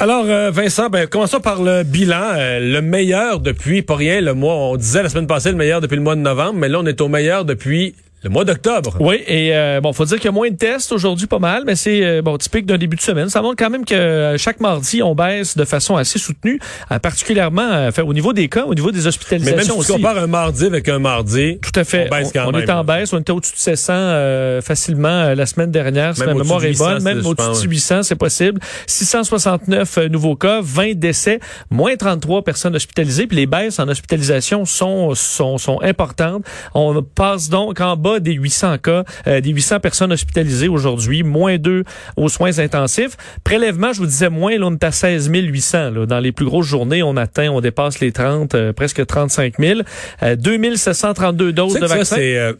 Alors, 0.00 0.26
euh, 0.26 0.52
Vincent, 0.52 0.90
ben, 0.90 1.08
commençons 1.08 1.40
par 1.40 1.60
le 1.60 1.82
bilan. 1.82 2.22
Euh, 2.36 2.60
le 2.60 2.80
meilleur 2.80 3.40
depuis, 3.40 3.82
pas 3.82 3.96
rien, 3.96 4.20
le 4.20 4.32
mois, 4.32 4.54
on 4.54 4.76
disait 4.76 5.02
la 5.02 5.08
semaine 5.08 5.26
passée 5.26 5.50
le 5.50 5.56
meilleur 5.56 5.80
depuis 5.80 5.96
le 5.96 6.02
mois 6.02 6.14
de 6.14 6.20
novembre, 6.20 6.54
mais 6.54 6.68
là, 6.68 6.78
on 6.78 6.86
est 6.86 7.00
au 7.00 7.08
meilleur 7.08 7.44
depuis 7.44 7.96
le 8.22 8.30
mois 8.30 8.44
d'octobre. 8.44 8.96
Oui, 8.98 9.22
et 9.26 9.54
euh, 9.54 9.80
bon, 9.80 9.92
faut 9.92 10.04
dire 10.04 10.16
qu'il 10.16 10.24
y 10.24 10.28
a 10.28 10.32
moins 10.32 10.50
de 10.50 10.56
tests 10.56 10.90
aujourd'hui, 10.90 11.28
pas 11.28 11.38
mal, 11.38 11.62
mais 11.64 11.76
c'est 11.76 12.04
euh, 12.04 12.22
bon 12.22 12.36
typique 12.36 12.66
d'un 12.66 12.78
début 12.78 12.96
de 12.96 13.00
semaine. 13.00 13.28
Ça 13.28 13.42
montre 13.42 13.56
quand 13.56 13.70
même 13.70 13.84
que 13.84 13.94
euh, 13.94 14.38
chaque 14.38 14.58
mardi, 14.58 15.02
on 15.02 15.14
baisse 15.14 15.56
de 15.56 15.64
façon 15.64 15.96
assez 15.96 16.18
soutenue, 16.18 16.58
euh, 16.90 16.98
particulièrement 16.98 17.88
au 18.04 18.14
niveau 18.14 18.32
des 18.32 18.48
cas, 18.48 18.64
au 18.64 18.74
niveau 18.74 18.90
des 18.90 19.06
hospitalisations 19.06 19.56
Mais 19.56 19.62
même 19.62 19.82
si 19.82 19.86
tu 19.86 19.92
compares 19.92 20.18
un 20.18 20.26
mardi 20.26 20.66
avec 20.66 20.88
un 20.88 20.98
mardi, 20.98 21.58
tout 21.62 21.78
à 21.78 21.84
fait, 21.84 22.08
on 22.10 22.16
baisse 22.16 22.32
quand 22.32 22.48
on, 22.48 22.52
même. 22.52 22.62
est 22.62 22.70
en 22.70 22.82
baisse, 22.82 23.12
on 23.12 23.20
était 23.20 23.32
au-dessus 23.32 23.54
de 23.54 23.58
700 23.58 24.62
facilement 24.62 25.34
la 25.34 25.46
semaine 25.46 25.70
dernière, 25.70 26.16
si 26.16 26.24
ma 26.24 26.34
mémoire 26.34 26.64
est 26.64 26.70
au-dessus 26.70 26.82
de 26.82 26.84
800, 26.84 26.84
bonne, 26.84 27.02
même 27.02 27.26
au-dessus 27.26 27.66
de 27.66 27.70
800, 27.70 28.02
c'est 28.02 28.16
possible. 28.16 28.60
669 28.86 29.98
nouveaux 30.10 30.36
cas, 30.36 30.60
20 30.62 30.94
décès, 30.94 31.40
moins 31.70 31.96
33 31.96 32.42
personnes 32.42 32.74
hospitalisées, 32.74 33.26
puis 33.26 33.36
les 33.36 33.46
baisses 33.46 33.78
en 33.78 33.88
hospitalisation 33.88 34.64
sont 34.64 35.14
sont 35.14 35.58
sont 35.58 35.80
importantes. 35.82 36.44
On 36.74 37.02
passe 37.02 37.48
donc 37.48 37.80
en 37.80 37.96
bas 37.96 38.07
des 38.18 38.32
800 38.32 38.78
cas 38.78 39.04
euh, 39.26 39.40
des 39.40 39.50
800 39.50 39.80
personnes 39.80 40.12
hospitalisées 40.12 40.68
aujourd'hui, 40.68 41.22
moins 41.22 41.58
2 41.58 41.84
aux 42.16 42.28
soins 42.28 42.58
intensifs. 42.58 43.16
Prélèvement, 43.44 43.92
je 43.92 44.00
vous 44.00 44.06
disais 44.06 44.30
moins, 44.30 44.56
là, 44.56 44.66
on 44.66 44.72
est 44.72 44.84
à 44.84 44.92
16 44.92 45.30
800. 45.32 45.90
Là. 45.90 46.06
Dans 46.06 46.20
les 46.20 46.32
plus 46.32 46.46
grosses 46.46 46.66
journées, 46.66 47.02
on 47.02 47.16
atteint, 47.16 47.50
on 47.50 47.60
dépasse 47.60 48.00
les 48.00 48.12
30, 48.12 48.54
euh, 48.54 48.72
presque 48.72 49.04
35 49.04 49.54
000. 49.58 49.80
Euh, 50.22 50.36
2732 50.36 51.52
doses 51.52 51.74
de 51.74 51.80
ça, 51.80 51.86
vaccins. 51.86 52.16
c'est, 52.16 52.38
euh, 52.38 52.52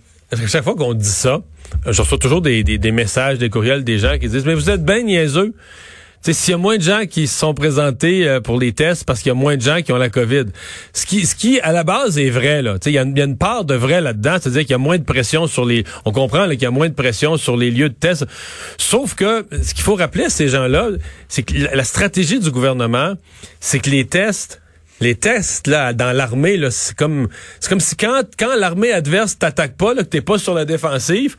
chaque 0.46 0.64
fois 0.64 0.74
qu'on 0.74 0.94
dit 0.94 1.08
ça, 1.08 1.40
je 1.86 2.02
reçois 2.02 2.18
toujours 2.18 2.42
des, 2.42 2.62
des, 2.62 2.78
des 2.78 2.92
messages, 2.92 3.38
des 3.38 3.48
courriels 3.48 3.84
des 3.84 3.98
gens 3.98 4.18
qui 4.18 4.28
disent, 4.28 4.44
mais 4.44 4.54
vous 4.54 4.70
êtes 4.70 4.84
bien 4.84 5.02
niaiseux. 5.02 5.54
S'il 6.22 6.50
y 6.50 6.54
a 6.54 6.58
moins 6.58 6.76
de 6.76 6.82
gens 6.82 7.02
qui 7.08 7.26
se 7.26 7.38
sont 7.38 7.54
présentés 7.54 8.28
euh, 8.28 8.40
pour 8.40 8.58
les 8.58 8.72
tests 8.72 9.04
parce 9.04 9.20
qu'il 9.20 9.30
y 9.30 9.30
a 9.30 9.34
moins 9.34 9.56
de 9.56 9.62
gens 9.62 9.80
qui 9.82 9.92
ont 9.92 9.96
la 9.96 10.10
COVID. 10.10 10.44
Ce 10.92 11.06
qui, 11.06 11.24
ce 11.24 11.34
qui 11.34 11.60
à 11.60 11.72
la 11.72 11.84
base, 11.84 12.18
est 12.18 12.30
vrai. 12.30 12.60
là. 12.60 12.76
Il 12.84 12.92
y, 12.92 12.98
a 12.98 13.02
une- 13.02 13.38
part 13.38 13.64
de 13.64 13.74
vrai 13.74 14.00
là-dedans, 14.00 14.36
c'est-à-dire 14.40 14.62
qu'il 14.62 14.72
y 14.72 14.74
a 14.74 14.78
moins 14.78 14.98
de 14.98 15.04
pression 15.04 15.46
sur 15.46 15.64
les... 15.64 15.84
On 16.04 16.12
comprend 16.12 16.48
qu'il 16.48 16.62
y 16.62 16.66
a 16.66 16.70
moins 16.70 16.88
de 16.88 16.94
pression 16.94 17.36
sur 17.36 17.56
les 17.56 17.70
lieux 17.70 17.88
de 17.88 17.94
test. 17.94 18.26
Sauf 18.78 19.14
que 19.14 19.46
ce 19.62 19.74
qu'il 19.74 19.84
faut 19.84 19.94
rappeler 19.94 20.24
à 20.24 20.30
ces 20.30 20.48
gens-là, 20.48 20.88
c'est 21.28 21.44
que 21.44 21.54
la, 21.54 21.84
stratégie 21.84 22.40
du 22.40 22.50
gouvernement, 22.50 23.14
c'est 23.60 23.78
que 23.78 23.90
les 23.90 24.06
tests... 24.06 24.60
Les 25.00 25.14
tests 25.14 25.68
là 25.68 25.92
dans 25.92 26.10
l'armée 26.10 26.58
c'est 26.72 26.96
comme 26.96 27.28
c'est 27.60 27.68
comme 27.68 27.78
si 27.78 27.94
quand 27.94 28.22
quand 28.36 28.56
l'armée 28.56 28.90
adverse 28.90 29.38
t'attaque 29.38 29.76
pas 29.76 29.94
là, 29.94 30.02
que 30.02 30.08
t'es 30.08 30.20
pas 30.20 30.38
sur 30.38 30.54
la 30.54 30.64
défensive, 30.64 31.36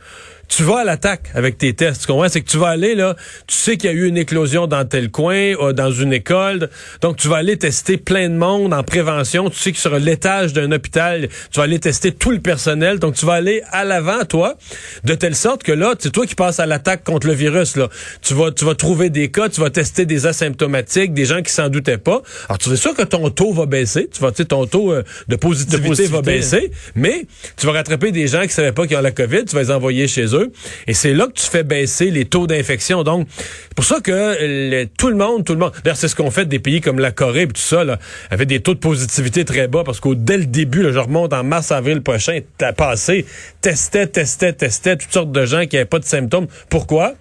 tu 0.50 0.64
vas 0.64 0.80
à 0.80 0.84
l'attaque 0.84 1.30
avec 1.34 1.58
tes 1.58 1.72
tests. 1.74 2.02
Tu 2.02 2.06
comprends? 2.08 2.28
C'est 2.28 2.40
que 2.40 2.50
tu 2.50 2.58
vas 2.58 2.68
aller, 2.68 2.94
là, 2.96 3.14
tu 3.46 3.54
sais 3.56 3.76
qu'il 3.76 3.88
y 3.88 3.92
a 3.92 3.96
eu 3.96 4.06
une 4.06 4.16
éclosion 4.16 4.66
dans 4.66 4.84
tel 4.84 5.08
coin, 5.10 5.34
euh, 5.34 5.72
dans 5.72 5.92
une 5.92 6.12
école. 6.12 6.68
Donc, 7.00 7.16
tu 7.16 7.28
vas 7.28 7.36
aller 7.36 7.56
tester 7.56 7.96
plein 7.96 8.28
de 8.28 8.34
monde 8.34 8.74
en 8.74 8.82
prévention. 8.82 9.48
Tu 9.48 9.58
sais 9.58 9.70
que 9.72 9.78
sur 9.78 9.96
l'étage 9.98 10.52
d'un 10.52 10.72
hôpital, 10.72 11.28
tu 11.52 11.58
vas 11.58 11.62
aller 11.62 11.78
tester 11.78 12.10
tout 12.12 12.32
le 12.32 12.40
personnel. 12.40 12.98
Donc, 12.98 13.14
tu 13.14 13.24
vas 13.26 13.34
aller 13.34 13.62
à 13.70 13.84
l'avant, 13.84 14.24
toi, 14.24 14.56
de 15.04 15.14
telle 15.14 15.36
sorte 15.36 15.62
que 15.62 15.70
là, 15.72 15.94
c'est 15.98 16.10
toi 16.10 16.26
qui 16.26 16.34
passes 16.34 16.58
à 16.58 16.66
l'attaque 16.66 17.04
contre 17.04 17.28
le 17.28 17.32
virus, 17.34 17.76
là. 17.76 17.88
Tu 18.20 18.34
vas, 18.34 18.50
tu 18.50 18.64
vas 18.64 18.74
trouver 18.74 19.08
des 19.08 19.30
cas, 19.30 19.48
tu 19.48 19.60
vas 19.60 19.70
tester 19.70 20.04
des 20.04 20.26
asymptomatiques, 20.26 21.14
des 21.14 21.26
gens 21.26 21.42
qui 21.42 21.52
s'en 21.52 21.68
doutaient 21.68 21.96
pas. 21.96 22.22
Alors, 22.48 22.58
tu 22.58 22.70
es 22.70 22.76
sûr 22.76 22.94
que 22.94 23.02
ton 23.02 23.30
taux 23.30 23.52
va 23.52 23.66
baisser. 23.66 24.08
Tu 24.12 24.20
vas, 24.20 24.32
tu 24.32 24.38
sais, 24.38 24.46
ton 24.46 24.66
taux 24.66 24.92
euh, 24.92 25.04
de 25.28 25.36
positivité, 25.36 25.82
De 25.82 25.86
positivité. 25.88 26.16
va 26.16 26.22
baisser. 26.22 26.72
Mais 26.96 27.26
tu 27.56 27.66
vas 27.66 27.72
rattraper 27.72 28.10
des 28.10 28.26
gens 28.26 28.42
qui 28.42 28.50
savaient 28.50 28.72
pas 28.72 28.88
qu'ils 28.88 28.96
ont 28.96 29.00
la 29.00 29.12
COVID, 29.12 29.44
tu 29.44 29.54
vas 29.54 29.62
les 29.62 29.70
envoyer 29.70 30.08
chez 30.08 30.34
eux. 30.34 30.39
Et 30.86 30.94
c'est 30.94 31.14
là 31.14 31.26
que 31.26 31.32
tu 31.32 31.46
fais 31.46 31.62
baisser 31.62 32.10
les 32.10 32.24
taux 32.24 32.46
d'infection. 32.46 33.02
Donc, 33.02 33.28
c'est 33.36 33.74
pour 33.74 33.84
ça 33.84 34.00
que 34.00 34.36
le- 34.40 34.84
tout 34.98 35.08
le 35.08 35.16
monde, 35.16 35.44
tout 35.44 35.52
le 35.52 35.58
monde, 35.58 35.72
d'ailleurs, 35.84 35.96
c'est 35.96 36.08
ce 36.08 36.16
qu'on 36.16 36.30
fait 36.30 36.46
des 36.46 36.58
pays 36.58 36.80
comme 36.80 36.98
la 36.98 37.10
Corée 37.10 37.42
et 37.42 37.46
tout 37.48 37.60
ça, 37.60 37.84
là, 37.84 37.98
avait 38.30 38.46
des 38.46 38.60
taux 38.60 38.74
de 38.74 38.78
positivité 38.78 39.44
très 39.44 39.68
bas 39.68 39.82
parce 39.84 40.00
qu'au 40.00 40.14
dès 40.14 40.38
le 40.38 40.46
début, 40.46 40.82
là, 40.82 40.92
je 40.92 40.98
remonte 40.98 41.32
en 41.32 41.44
mars, 41.44 41.72
avril 41.72 42.02
prochain, 42.02 42.40
t'as 42.58 42.72
passé, 42.72 43.26
testait, 43.60 44.06
testait, 44.06 44.52
testait 44.52 44.96
toutes 44.96 45.12
sortes 45.12 45.32
de 45.32 45.44
gens 45.46 45.66
qui 45.66 45.76
avaient 45.76 45.84
pas 45.86 45.98
de 45.98 46.04
symptômes. 46.04 46.46
Pourquoi? 46.68 47.14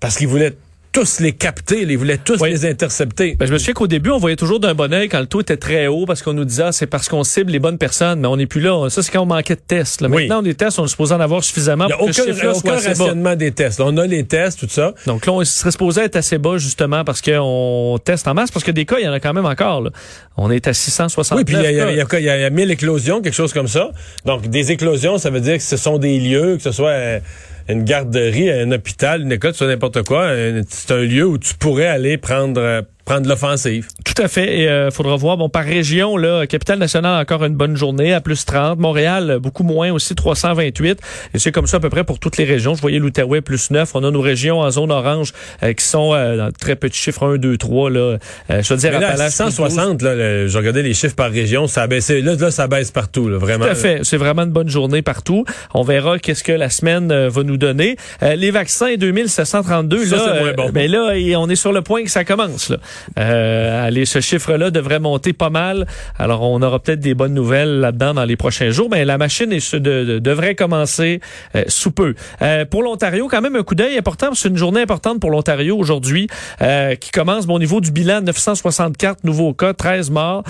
Parce 0.00 0.16
qu'ils 0.16 0.28
voulaient 0.28 0.54
tous 0.98 1.20
les 1.20 1.32
capter, 1.32 1.82
ils 1.82 1.96
voulaient 1.96 2.18
tous 2.18 2.40
Oui. 2.40 2.50
les 2.50 2.66
intercepter. 2.66 3.36
Ben, 3.38 3.46
je 3.46 3.52
me 3.52 3.58
souviens 3.58 3.74
qu'au 3.74 3.86
début, 3.86 4.10
on 4.10 4.18
voyait 4.18 4.34
toujours 4.36 4.58
d'un 4.58 4.74
bon 4.74 4.92
oeil 4.92 5.08
quand 5.08 5.20
le 5.20 5.26
taux 5.26 5.40
était 5.40 5.56
très 5.56 5.86
haut 5.86 6.06
parce 6.06 6.22
qu'on 6.22 6.32
nous 6.32 6.44
disait 6.44 6.64
ah, 6.64 6.72
c'est 6.72 6.86
parce 6.86 7.08
qu'on 7.08 7.22
cible 7.24 7.52
les 7.52 7.58
bonnes 7.60 7.78
personnes, 7.78 8.20
mais 8.20 8.26
on 8.26 8.36
n'est 8.36 8.46
plus 8.46 8.60
là. 8.60 8.88
Ça, 8.90 9.02
c'est 9.02 9.12
quand 9.12 9.22
on 9.22 9.26
manquait 9.26 9.54
de 9.54 9.60
tests. 9.60 10.00
là. 10.00 10.08
Oui. 10.08 10.22
Maintenant, 10.22 10.40
on 10.40 10.42
des 10.42 10.54
tests, 10.54 10.78
on 10.80 10.84
est 10.86 10.88
supposé 10.88 11.14
en 11.14 11.20
avoir 11.20 11.44
suffisamment 11.44 11.84
Il 11.84 11.88
n'y 11.88 11.92
a 11.92 11.96
pour 11.98 12.06
que 12.08 12.12
ce 12.14 12.22
aucun, 12.22 12.70
bas. 12.70 12.80
rationnement 12.80 13.36
des 13.36 13.52
tests. 13.52 13.78
Là, 13.78 13.84
on 13.88 13.96
a 13.96 14.06
les 14.06 14.24
tests, 14.24 14.58
tout 14.60 14.68
ça. 14.68 14.92
Donc 15.06 15.24
là, 15.26 15.32
on 15.32 15.44
serait 15.44 15.70
supposé 15.70 16.00
être 16.02 16.16
assez 16.16 16.38
bas 16.38 16.58
justement 16.58 17.04
parce 17.04 17.22
qu'on 17.22 17.98
teste 18.04 18.26
en 18.26 18.34
masse, 18.34 18.50
parce 18.50 18.64
que 18.64 18.72
des 18.72 18.84
cas, 18.84 18.96
il 18.98 19.04
y 19.04 19.08
en 19.08 19.12
a 19.12 19.20
quand 19.20 19.32
même 19.32 19.46
encore. 19.46 19.82
là. 19.82 19.90
On 20.36 20.50
est 20.50 20.66
à 20.66 20.72
669 20.74 21.38
Oui, 21.38 21.44
puis 21.44 21.54
il 21.56 21.62
y 21.62 21.66
a, 21.66 21.70
il 21.70 21.76
y 21.76 21.80
a- 21.80 21.92
y 21.92 22.00
a 22.00 22.04
quoi? 22.06 22.18
Il 22.18 22.24
y 22.24 22.30
a- 22.30 22.36
il 22.38 22.42
y 22.42 22.44
a 22.44 22.50
1000 22.50 22.70
éclosions, 22.70 23.20
quelque 23.22 23.34
chose 23.34 23.52
comme 23.52 23.68
ça. 23.68 23.90
Donc, 24.24 24.48
des 24.48 24.72
éclosions, 24.72 25.18
ça 25.18 25.30
veut 25.30 25.40
dire 25.40 25.56
que 25.58 25.62
ce 25.62 25.76
sont 25.76 25.98
des 25.98 26.18
lieux, 26.18 26.56
que 26.56 26.62
ce 26.62 26.72
soit 26.72 26.90
euh, 26.90 27.20
une 27.68 27.84
garderie, 27.84 28.50
un 28.50 28.72
hôpital, 28.72 29.22
une 29.22 29.32
école, 29.32 29.50
que 29.50 29.56
ce 29.56 29.64
soit 29.64 29.72
n'importe 29.72 30.02
quoi. 30.02 30.32
C'est 30.68 30.92
un 30.92 31.02
lieu 31.02 31.26
où 31.26 31.38
tu 31.38 31.54
pourrais 31.54 31.86
aller 31.86 32.16
prendre, 32.16 32.60
euh, 32.60 32.82
prendre 33.08 33.26
l'offensive. 33.26 33.88
Tout 34.04 34.22
à 34.22 34.28
fait. 34.28 34.58
Et 34.60 34.68
euh, 34.68 34.90
faudra 34.90 35.16
voir. 35.16 35.38
Bon, 35.38 35.48
par 35.48 35.64
région, 35.64 36.18
là, 36.18 36.46
capitale 36.46 36.78
nationale 36.78 37.18
encore 37.22 37.42
une 37.42 37.54
bonne 37.54 37.74
journée 37.74 38.12
à 38.12 38.20
plus 38.20 38.44
30. 38.44 38.78
Montréal 38.78 39.38
beaucoup 39.40 39.62
moins 39.62 39.90
aussi 39.92 40.14
328. 40.14 41.00
Et 41.32 41.38
c'est 41.38 41.50
comme 41.50 41.66
ça 41.66 41.78
à 41.78 41.80
peu 41.80 41.88
près 41.88 42.04
pour 42.04 42.18
toutes 42.18 42.36
les 42.36 42.44
régions. 42.44 42.74
Je 42.74 42.82
voyais 42.82 42.98
l'Outaouais 42.98 43.40
plus 43.40 43.70
9. 43.70 43.90
On 43.94 44.04
a 44.04 44.10
nos 44.10 44.20
régions 44.20 44.60
en 44.60 44.70
zone 44.70 44.92
orange 44.92 45.32
euh, 45.62 45.72
qui 45.72 45.84
sont 45.86 46.12
euh, 46.12 46.36
dans 46.36 46.52
très 46.52 46.76
petits 46.76 46.98
chiffres 46.98 47.26
1, 47.26 47.38
2, 47.38 47.56
3 47.56 47.90
là. 47.90 47.98
Euh, 47.98 48.18
je 48.62 48.74
veux 48.74 48.78
dire 48.78 48.92
Mais 48.92 49.00
là, 49.00 49.16
12. 49.16 49.28
160, 49.30 50.02
là, 50.02 50.14
le- 50.14 50.46
je 50.46 50.58
regardais 50.58 50.82
les 50.82 50.92
chiffres 50.92 51.16
par 51.16 51.30
région, 51.30 51.66
ça 51.66 51.84
a 51.84 51.86
baissé. 51.86 52.20
Là, 52.20 52.34
là 52.34 52.50
ça 52.50 52.66
baisse 52.66 52.90
partout, 52.90 53.30
là, 53.30 53.38
vraiment. 53.38 53.64
Tout 53.64 53.70
à 53.70 53.74
fait. 53.74 54.00
C'est 54.02 54.18
vraiment 54.18 54.42
une 54.42 54.50
bonne 54.52 54.68
journée 54.68 55.00
partout. 55.00 55.46
On 55.72 55.82
verra 55.82 56.18
qu'est-ce 56.18 56.44
que 56.44 56.52
la 56.52 56.68
semaine 56.68 57.10
euh, 57.10 57.30
va 57.30 57.42
nous 57.42 57.56
donner. 57.56 57.96
Les 58.20 58.50
vaccins 58.50 58.96
2732, 58.96 60.04
Ça, 60.04 60.16
là, 60.16 60.52
bon. 60.52 60.68
ben 60.70 60.90
là, 60.90 61.14
on 61.38 61.48
est 61.48 61.56
sur 61.56 61.72
le 61.72 61.80
point 61.80 62.04
que 62.04 62.10
ça 62.10 62.24
commence. 62.24 62.68
Là. 62.68 62.76
Euh, 63.18 63.86
allez, 63.86 64.04
ce 64.06 64.20
chiffre-là 64.20 64.70
devrait 64.70 65.00
monter 65.00 65.32
pas 65.32 65.50
mal. 65.50 65.86
Alors, 66.18 66.42
on 66.42 66.60
aura 66.62 66.78
peut-être 66.80 67.00
des 67.00 67.14
bonnes 67.14 67.34
nouvelles 67.34 67.80
là-dedans 67.80 68.14
dans 68.14 68.24
les 68.24 68.36
prochains 68.36 68.70
jours. 68.70 68.88
Mais 68.90 69.04
la 69.04 69.18
machine 69.18 69.52
est, 69.52 69.74
de- 69.74 70.04
de- 70.04 70.18
devrait 70.18 70.54
commencer 70.54 71.20
euh, 71.54 71.64
sous 71.68 71.90
peu. 71.90 72.14
Euh, 72.42 72.64
pour 72.64 72.82
l'Ontario, 72.82 73.28
quand 73.28 73.40
même 73.40 73.56
un 73.56 73.62
coup 73.62 73.74
d'œil 73.74 73.96
important. 73.98 74.30
C'est 74.34 74.48
une 74.48 74.56
journée 74.56 74.80
importante 74.82 75.20
pour 75.20 75.30
l'Ontario 75.30 75.76
aujourd'hui, 75.76 76.28
euh, 76.62 76.94
qui 76.94 77.10
commence 77.10 77.46
bon, 77.46 77.54
au 77.54 77.58
niveau 77.58 77.80
du 77.80 77.90
bilan 77.90 78.20
964 78.22 79.24
nouveaux 79.24 79.54
cas, 79.54 79.74
13 79.74 80.10
morts. 80.10 80.42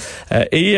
Et 0.52 0.76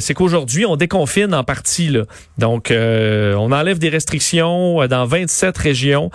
c'est 0.00 0.14
qu'aujourd'hui, 0.14 0.66
on 0.66 0.76
déconfine 0.76 1.34
en 1.34 1.44
partie. 1.44 1.88
Là. 1.88 2.02
Donc, 2.38 2.72
on 2.72 3.52
enlève 3.52 3.78
des 3.78 3.88
restrictions 3.88 4.86
dans 4.86 5.04
27 5.06 5.56
régions 5.58 6.10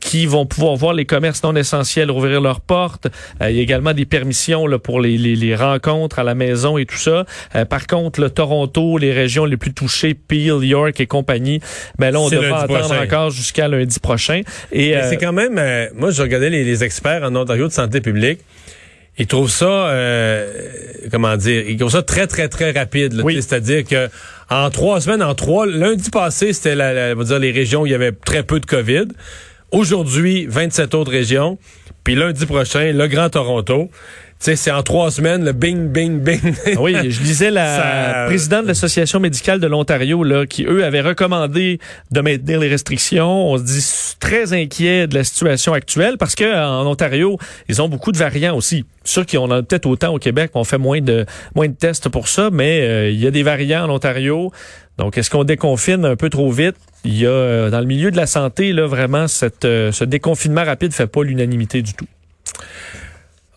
qui 0.00 0.26
vont 0.26 0.46
pouvoir 0.46 0.76
voir 0.76 0.92
les 0.94 1.04
commerces 1.06 1.42
non 1.42 1.54
essentiels 1.56 2.10
rouvrir 2.10 2.40
leurs 2.40 2.60
portes. 2.60 3.08
Il 3.40 3.50
y 3.56 3.58
a 3.58 3.62
également 3.62 3.92
des 3.94 4.04
permissions 4.16 4.66
là, 4.66 4.78
pour 4.78 5.00
les, 5.00 5.16
les, 5.16 5.36
les 5.36 5.54
rencontres 5.56 6.18
à 6.18 6.24
la 6.24 6.34
maison 6.34 6.76
et 6.76 6.84
tout 6.86 6.98
ça. 7.08 7.24
Euh, 7.56 7.64
par 7.64 7.86
contre, 7.86 8.20
le 8.20 8.28
Toronto, 8.28 8.98
les 8.98 9.12
régions 9.12 9.46
les 9.46 9.56
plus 9.56 9.72
touchées, 9.72 10.14
Peel, 10.14 10.62
York 10.62 11.00
et 11.00 11.06
compagnie, 11.06 11.60
ben 11.98 12.10
là, 12.12 12.20
on 12.20 12.28
devra 12.28 12.62
attendre 12.64 12.88
prochain. 12.88 13.02
encore 13.04 13.30
jusqu'à 13.30 13.68
lundi 13.68 13.98
prochain. 14.00 14.42
Et 14.70 14.94
euh, 14.96 15.08
c'est 15.08 15.16
quand 15.16 15.32
même, 15.32 15.56
euh, 15.58 15.86
moi, 15.94 16.10
je 16.10 16.20
regardais 16.22 16.50
les, 16.50 16.62
les 16.64 16.84
experts 16.84 17.22
en 17.22 17.34
Ontario 17.34 17.66
de 17.68 17.72
santé 17.72 18.00
publique. 18.02 18.40
Ils 19.18 19.26
trouvent 19.26 19.50
ça, 19.50 19.66
euh, 19.66 20.50
comment 21.10 21.36
dire, 21.36 21.64
ils 21.68 21.76
trouvent 21.76 21.92
ça 21.92 22.02
très, 22.02 22.26
très, 22.26 22.48
très 22.48 22.70
rapide. 22.70 23.20
Oui. 23.22 23.34
C'est-à-dire 23.36 23.84
que 23.84 24.08
en 24.50 24.70
trois 24.70 25.00
semaines, 25.00 25.22
en 25.22 25.34
trois, 25.34 25.66
lundi 25.66 26.10
passé, 26.10 26.52
c'était 26.52 26.74
la, 26.74 26.92
la- 26.92 27.14
on 27.14 27.18
va 27.18 27.24
dire 27.24 27.38
les 27.38 27.50
régions 27.50 27.82
où 27.82 27.86
il 27.86 27.92
y 27.92 27.94
avait 27.94 28.12
très 28.12 28.42
peu 28.42 28.58
de 28.60 28.66
COVID. 28.66 29.08
Aujourd'hui, 29.72 30.44
27 30.44 30.94
autres 30.94 31.10
régions. 31.10 31.58
Puis 32.04 32.14
lundi 32.14 32.44
prochain, 32.44 32.92
le 32.92 33.06
Grand 33.06 33.30
Toronto. 33.30 33.90
Sais, 34.42 34.56
c'est 34.56 34.72
en 34.72 34.82
trois 34.82 35.12
semaines, 35.12 35.44
le 35.44 35.52
bing, 35.52 35.86
bing, 35.86 36.18
bing. 36.18 36.40
Oui, 36.76 36.94
je 37.12 37.20
disais 37.22 37.52
la 37.52 37.76
Ça- 37.76 38.24
présidente 38.26 38.64
de 38.64 38.68
l'Association 38.68 39.20
médicale 39.20 39.60
de 39.60 39.68
l'Ontario, 39.68 40.24
là, 40.24 40.46
qui, 40.46 40.64
eux, 40.64 40.84
avaient 40.84 41.00
recommandé 41.00 41.78
de 42.10 42.20
maintenir 42.20 42.58
les 42.58 42.66
restrictions. 42.68 43.50
On 43.52 43.56
se 43.56 43.62
dit 43.62 44.16
très 44.18 44.52
inquiet 44.52 45.06
de 45.06 45.14
la 45.14 45.22
situation 45.22 45.74
actuelle 45.74 46.18
parce 46.18 46.34
que 46.34 46.42
en 46.60 46.84
Ontario, 46.88 47.38
ils 47.68 47.80
ont 47.80 47.88
beaucoup 47.88 48.10
de 48.10 48.18
variants 48.18 48.56
aussi. 48.56 48.84
Sûr 49.04 49.26
qu'on 49.26 49.44
en 49.44 49.50
a 49.52 49.62
peut-être 49.62 49.86
autant 49.86 50.12
au 50.12 50.18
Québec, 50.18 50.50
on 50.54 50.64
fait 50.64 50.76
moins 50.78 51.00
de 51.00 51.24
moins 51.54 51.68
de 51.68 51.74
tests 51.74 52.08
pour 52.08 52.26
ça, 52.26 52.50
mais 52.52 52.80
euh, 52.82 53.10
il 53.10 53.20
y 53.20 53.28
a 53.28 53.30
des 53.30 53.44
variants 53.44 53.84
en 53.88 53.90
Ontario. 53.94 54.50
Donc, 54.98 55.18
est-ce 55.18 55.30
qu'on 55.30 55.44
déconfine 55.44 56.04
un 56.04 56.16
peu 56.16 56.30
trop 56.30 56.50
vite? 56.50 56.74
Il 57.04 57.16
y 57.16 57.26
a, 57.26 57.30
euh, 57.30 57.70
dans 57.70 57.78
le 57.80 57.86
milieu 57.86 58.10
de 58.10 58.16
la 58.16 58.26
santé, 58.26 58.72
là, 58.72 58.86
vraiment, 58.88 59.28
cette, 59.28 59.64
euh, 59.64 59.92
ce 59.92 60.02
déconfinement 60.04 60.64
rapide 60.64 60.92
fait 60.92 61.06
pas 61.06 61.22
l'unanimité 61.22 61.80
du 61.82 61.94
tout. 61.94 62.06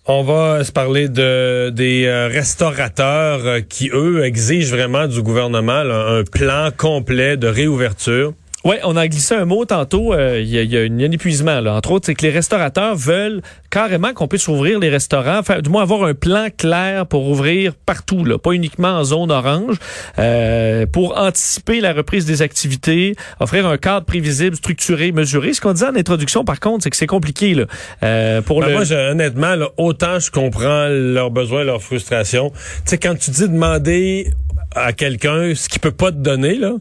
On 0.08 0.22
va 0.22 0.64
se 0.64 0.72
parler 0.72 1.10
de 1.10 1.72
des 1.72 2.06
euh, 2.06 2.28
restaurateurs 2.28 3.44
euh, 3.44 3.62
qui, 3.62 3.90
eux, 3.92 4.24
exigent 4.24 4.70
vraiment 4.70 5.08
du 5.08 5.24
gouvernement 5.24 5.72
un 5.72 6.24
plan 6.24 6.70
complet 6.78 7.38
de 7.38 7.48
réouverture. 7.48 8.34
Ouais, 8.66 8.80
on 8.84 8.98
a 8.98 9.08
glissé 9.08 9.36
un 9.36 9.46
mot 9.46 9.64
tantôt. 9.64 10.14
euh, 10.14 10.42
Il 10.42 10.48
y, 10.50 10.58
a, 10.58 10.64
y 10.64 10.76
a 10.76 10.82
un 10.82 11.12
épuisement. 11.12 11.62
Là. 11.62 11.74
Entre 11.76 11.92
autres, 11.92 12.08
c'est 12.08 12.16
que 12.16 12.24
les 12.26 12.32
restaurateurs 12.32 12.96
veulent 12.96 13.42
carrément 13.70 14.12
qu'on 14.14 14.28
puisse 14.28 14.48
ouvrir 14.48 14.80
les 14.80 14.90
restaurants, 14.90 15.44
faire, 15.44 15.62
du 15.62 15.70
moins 15.70 15.84
avoir 15.84 16.04
un 16.04 16.16
plan 16.16 16.48
clair 16.58 17.06
pour 17.06 17.30
ouvrir 17.30 17.74
partout, 17.86 18.26
là, 18.26 18.40
pas 18.40 18.52
uniquement 18.54 18.88
en 18.98 19.04
zone 19.04 19.32
orange, 19.32 19.78
euh, 20.18 20.86
pour 20.88 21.16
anticiper 21.18 21.80
la 21.80 21.94
reprise 21.94 22.26
des 22.26 22.42
activités, 22.42 23.16
offrir 23.40 23.68
un 23.68 23.78
cadre 23.78 24.06
prévisible, 24.06 24.56
structuré, 24.56 25.12
mesuré. 25.12 25.54
Ce 25.54 25.62
qu'on 25.62 25.74
disait 25.74 25.88
en 25.88 25.96
introduction, 25.96 26.44
par 26.44 26.60
contre, 26.60 26.84
c'est 26.84 26.90
que 26.90 26.98
c'est 26.98 27.06
compliqué 27.06 27.54
là, 27.54 27.66
euh, 28.04 28.42
pour 28.42 28.62
Ben, 28.62 28.68
le. 28.68 28.74
Moi, 28.74 28.84
je- 28.84 29.12
honnêtement, 29.12 29.56
là, 29.56 29.70
autant 29.78 30.18
je 30.20 30.32
comprends 30.32 30.88
leurs 30.90 31.30
besoins, 31.30 31.64
leurs 31.64 31.84
frustrations. 31.84 32.50
Tu 32.50 32.82
sais, 32.86 32.98
quand 32.98 33.16
tu 33.16 33.30
dis 33.30 33.48
demander 33.48 34.32
à 34.76 34.92
quelqu'un 34.92 35.54
ce 35.54 35.70
qu'il 35.70 35.80
peut 35.82 35.92
pas 35.92 36.12
te 36.12 36.18
donner, 36.18 36.56
là, 36.56 36.74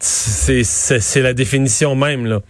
c'est 0.00 1.20
la 1.22 1.32
définition 1.34 1.94
même, 1.94 2.26
là. 2.26 2.40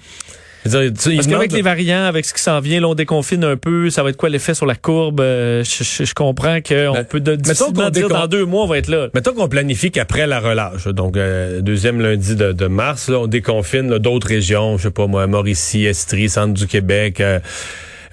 Je 0.66 0.68
dire, 0.70 0.80
tu- 0.92 1.14
Parce 1.16 1.26
qu'avec 1.26 1.52
les 1.52 1.62
variants, 1.62 2.04
avec 2.04 2.26
ce 2.26 2.34
qui 2.34 2.42
s'en 2.42 2.60
vient, 2.60 2.80
là, 2.82 2.88
on 2.88 2.94
déconfine 2.94 3.42
un 3.44 3.56
peu. 3.56 3.88
Ça 3.88 4.02
va 4.02 4.10
être 4.10 4.18
quoi 4.18 4.28
l'effet 4.28 4.52
sur 4.52 4.66
la 4.66 4.74
courbe? 4.74 5.20
Euh, 5.22 5.64
je, 5.64 5.82
je- 5.84 6.04
je 6.04 6.12
comprends 6.12 6.60
qu'on 6.60 6.92
Ben, 6.92 7.04
peut 7.04 7.18
de, 7.20 7.34
difficilement 7.34 7.84
qu'on 7.84 7.88
dire 7.90 8.08
dans 8.10 8.26
deux 8.26 8.44
mois, 8.44 8.64
on 8.64 8.66
va 8.66 8.76
être 8.76 8.88
là. 8.88 9.08
Mettons 9.14 9.32
qu'on 9.32 9.48
planifie 9.48 9.90
qu'après 9.90 10.26
la 10.26 10.38
relâche, 10.38 10.86
donc 10.88 11.16
euh, 11.16 11.62
deuxième 11.62 11.98
lundi 12.02 12.36
de, 12.36 12.52
de 12.52 12.66
mars, 12.66 13.08
là, 13.08 13.20
on 13.20 13.26
déconfine 13.26 13.96
d'autres 13.96 14.28
régions, 14.28 14.76
je 14.76 14.82
sais 14.84 14.90
pas 14.90 15.06
moi, 15.06 15.26
Mauricie, 15.26 15.86
Estrie, 15.86 16.28
centre 16.28 16.52
du 16.52 16.66
Québec, 16.66 17.22
euh, 17.22 17.40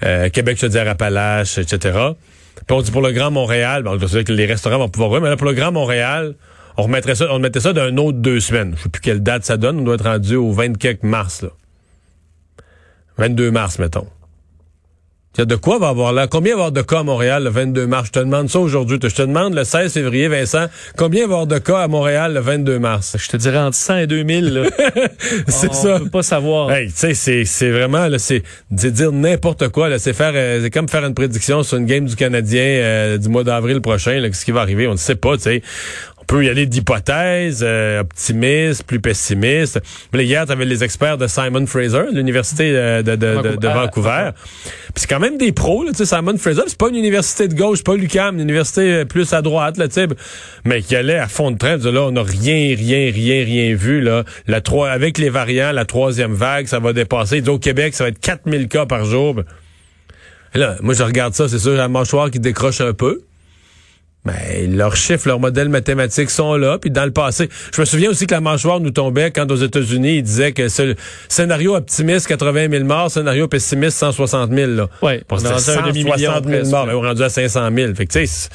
euh, 0.04 0.30
Québec, 0.30 0.58
Chaudière-Appalaches, 0.58 1.58
etc. 1.58 1.98
Puis 2.66 2.76
on 2.76 2.80
dit 2.80 2.90
pour 2.90 3.02
le 3.02 3.12
Grand 3.12 3.30
Montréal, 3.30 3.82
bon, 3.82 3.98
c'est 4.08 4.24
que 4.24 4.32
les 4.32 4.46
restaurants 4.46 4.78
vont 4.78 4.88
pouvoir 4.88 5.10
ouvrir, 5.10 5.22
mais 5.22 5.28
là, 5.28 5.36
pour 5.36 5.46
le 5.48 5.52
Grand 5.52 5.70
Montréal, 5.70 6.34
on 6.78 6.84
remettrait 6.84 7.16
ça, 7.16 7.26
on 7.30 7.34
remettait 7.34 7.60
ça 7.60 7.72
d'un 7.72 7.96
autre 7.98 8.18
deux 8.18 8.40
semaines. 8.40 8.74
Je 8.76 8.84
sais 8.84 8.88
plus 8.88 9.02
quelle 9.02 9.22
date 9.22 9.44
ça 9.44 9.56
donne, 9.56 9.80
on 9.80 9.82
doit 9.82 9.96
être 9.96 10.04
rendu 10.04 10.36
au 10.36 10.52
24 10.52 11.02
mars, 11.02 11.42
là. 11.42 11.50
22 13.18 13.50
mars, 13.50 13.80
mettons. 13.80 14.06
Il 15.34 15.40
y 15.40 15.42
a 15.42 15.44
de 15.44 15.56
quoi 15.56 15.78
va 15.78 15.88
avoir 15.88 16.12
là? 16.12 16.26
Combien 16.26 16.54
va 16.54 16.66
avoir 16.66 16.72
de 16.72 16.82
cas 16.82 17.00
à 17.00 17.02
Montréal 17.04 17.44
le 17.44 17.50
22 17.50 17.86
mars? 17.86 18.06
Je 18.08 18.12
te 18.12 18.18
demande 18.18 18.48
ça 18.48 18.58
aujourd'hui. 18.58 18.98
Je 19.00 19.14
te 19.14 19.22
demande 19.22 19.54
le 19.54 19.62
16 19.62 19.92
février, 19.92 20.26
Vincent, 20.26 20.66
combien 20.96 21.28
va 21.28 21.34
avoir 21.34 21.46
de 21.46 21.58
cas 21.58 21.78
à 21.78 21.86
Montréal 21.86 22.34
le 22.34 22.40
22 22.40 22.78
mars? 22.78 23.16
Je 23.18 23.28
te 23.28 23.36
dirais 23.36 23.58
entre 23.58 23.76
100 23.76 23.98
et 23.98 24.06
2000. 24.08 24.52
Là. 24.52 24.68
C'est 25.46 25.70
on 25.70 25.72
ça. 25.72 25.98
peut 26.00 26.10
pas 26.10 26.22
savoir. 26.22 26.72
Hey, 26.72 26.88
tu 26.88 26.94
sais, 26.96 27.14
c'est, 27.14 27.44
c'est 27.44 27.70
vraiment, 27.70 28.08
là, 28.08 28.18
c'est, 28.18 28.42
dire 28.70 29.12
n'importe 29.12 29.68
quoi, 29.68 29.88
là. 29.88 29.98
C'est 29.98 30.12
faire, 30.12 30.32
euh, 30.34 30.60
c'est 30.62 30.70
comme 30.70 30.88
faire 30.88 31.04
une 31.04 31.14
prédiction 31.14 31.62
sur 31.62 31.76
une 31.78 31.86
game 31.86 32.06
du 32.06 32.16
Canadien, 32.16 32.62
euh, 32.62 33.18
du 33.18 33.28
mois 33.28 33.44
d'avril 33.44 33.80
prochain, 33.80 34.18
là, 34.18 34.32
ce 34.32 34.44
qui 34.44 34.50
va 34.50 34.62
arriver. 34.62 34.88
On 34.88 34.92
ne 34.92 34.96
sait 34.96 35.16
pas, 35.16 35.36
tu 35.36 35.44
sais. 35.44 35.62
Peut 36.28 36.44
y 36.44 36.48
aller 36.48 36.66
d'hypothèses, 36.66 37.64
euh, 37.66 38.00
optimistes, 38.00 38.84
plus 38.84 39.00
pessimistes. 39.00 39.80
Mais 40.12 40.18
là, 40.18 40.24
hier, 40.24 40.46
tu 40.46 40.52
avais 40.52 40.66
les 40.66 40.84
experts 40.84 41.18
de 41.18 41.26
Simon 41.26 41.66
Fraser, 41.66 42.04
l'université 42.12 42.70
euh, 42.76 43.02
de, 43.02 43.16
de, 43.16 43.16
de, 43.16 43.56
de 43.56 43.66
Vancouver. 43.66 43.80
Vancouver. 43.80 44.30
Puis 44.94 44.94
c'est 44.96 45.06
quand 45.08 45.20
même 45.20 45.38
des 45.38 45.52
pros, 45.52 45.84
là, 45.84 45.92
tu 45.92 46.04
sais, 46.04 46.16
Simon 46.16 46.36
Fraser, 46.36 46.62
c'est 46.66 46.78
pas 46.78 46.90
une 46.90 46.96
université 46.96 47.48
de 47.48 47.54
gauche, 47.54 47.78
c'est 47.78 47.86
pas 47.86 47.96
l'UQAM, 47.96 48.36
une 48.36 48.42
université 48.42 48.92
euh, 48.92 49.04
plus 49.04 49.32
à 49.32 49.42
droite, 49.42 49.78
là, 49.78 49.86
mais 50.64 50.82
qui 50.82 50.94
allait 50.94 51.18
à 51.18 51.28
fond 51.28 51.50
de 51.50 51.58
train, 51.58 51.76
là, 51.78 52.02
on 52.02 52.12
n'a 52.12 52.22
rien, 52.22 52.74
rien, 52.76 53.10
rien, 53.10 53.44
rien 53.44 53.74
vu, 53.74 54.00
là. 54.00 54.24
La 54.46 54.60
trois, 54.60 54.90
avec 54.90 55.18
les 55.18 55.30
variants, 55.30 55.72
la 55.72 55.86
troisième 55.86 56.34
vague, 56.34 56.66
ça 56.66 56.78
va 56.78 56.92
dépasser. 56.92 57.48
Au 57.48 57.58
Québec, 57.58 57.94
ça 57.94 58.04
va 58.04 58.10
être 58.10 58.20
4000 58.20 58.68
cas 58.68 58.86
par 58.86 59.06
jour. 59.06 59.42
Là, 60.54 60.76
moi, 60.82 60.94
je 60.94 61.02
regarde 61.02 61.34
ça, 61.34 61.48
c'est 61.48 61.58
sûr, 61.58 61.72
la 61.72 61.88
mâchoire 61.88 62.30
qui 62.30 62.38
décroche 62.38 62.80
un 62.80 62.92
peu. 62.92 63.22
Mais 64.28 64.66
leurs 64.66 64.96
chiffres, 64.96 65.26
leurs 65.28 65.40
modèles 65.40 65.68
mathématiques 65.68 66.30
sont 66.30 66.54
là. 66.56 66.78
Puis 66.78 66.90
dans 66.90 67.04
le 67.04 67.10
passé, 67.10 67.48
je 67.74 67.80
me 67.80 67.86
souviens 67.86 68.10
aussi 68.10 68.26
que 68.26 68.34
la 68.34 68.40
mâchoire 68.40 68.80
nous 68.80 68.90
tombait 68.90 69.30
quand 69.30 69.50
aux 69.50 69.56
États-Unis, 69.56 70.16
ils 70.18 70.22
disaient 70.22 70.52
que 70.52 70.68
c'est 70.68 70.86
le 70.86 70.96
scénario 71.28 71.74
optimiste, 71.74 72.26
80 72.26 72.68
000 72.70 72.84
morts, 72.84 73.10
scénario 73.10 73.48
pessimiste, 73.48 73.98
160 73.98 74.50
000. 74.52 74.72
Là. 74.72 74.88
Ouais, 75.02 75.22
on 75.30 75.38
est 75.38 75.48
rendu 75.48 75.70
à 75.70 75.82
un 75.82 75.86
demi-million 75.88 76.32
160 76.32 76.44
000 76.44 76.58
presque. 76.58 76.70
morts, 76.72 76.86
on 76.88 77.04
est 77.04 77.08
rendu 77.08 77.22
à 77.22 77.28
500 77.28 77.68
000. 77.74 77.94
Fait 77.94 78.06
que, 78.06 78.12
tu 78.12 78.18
sais, 78.20 78.26
c'est- 78.26 78.50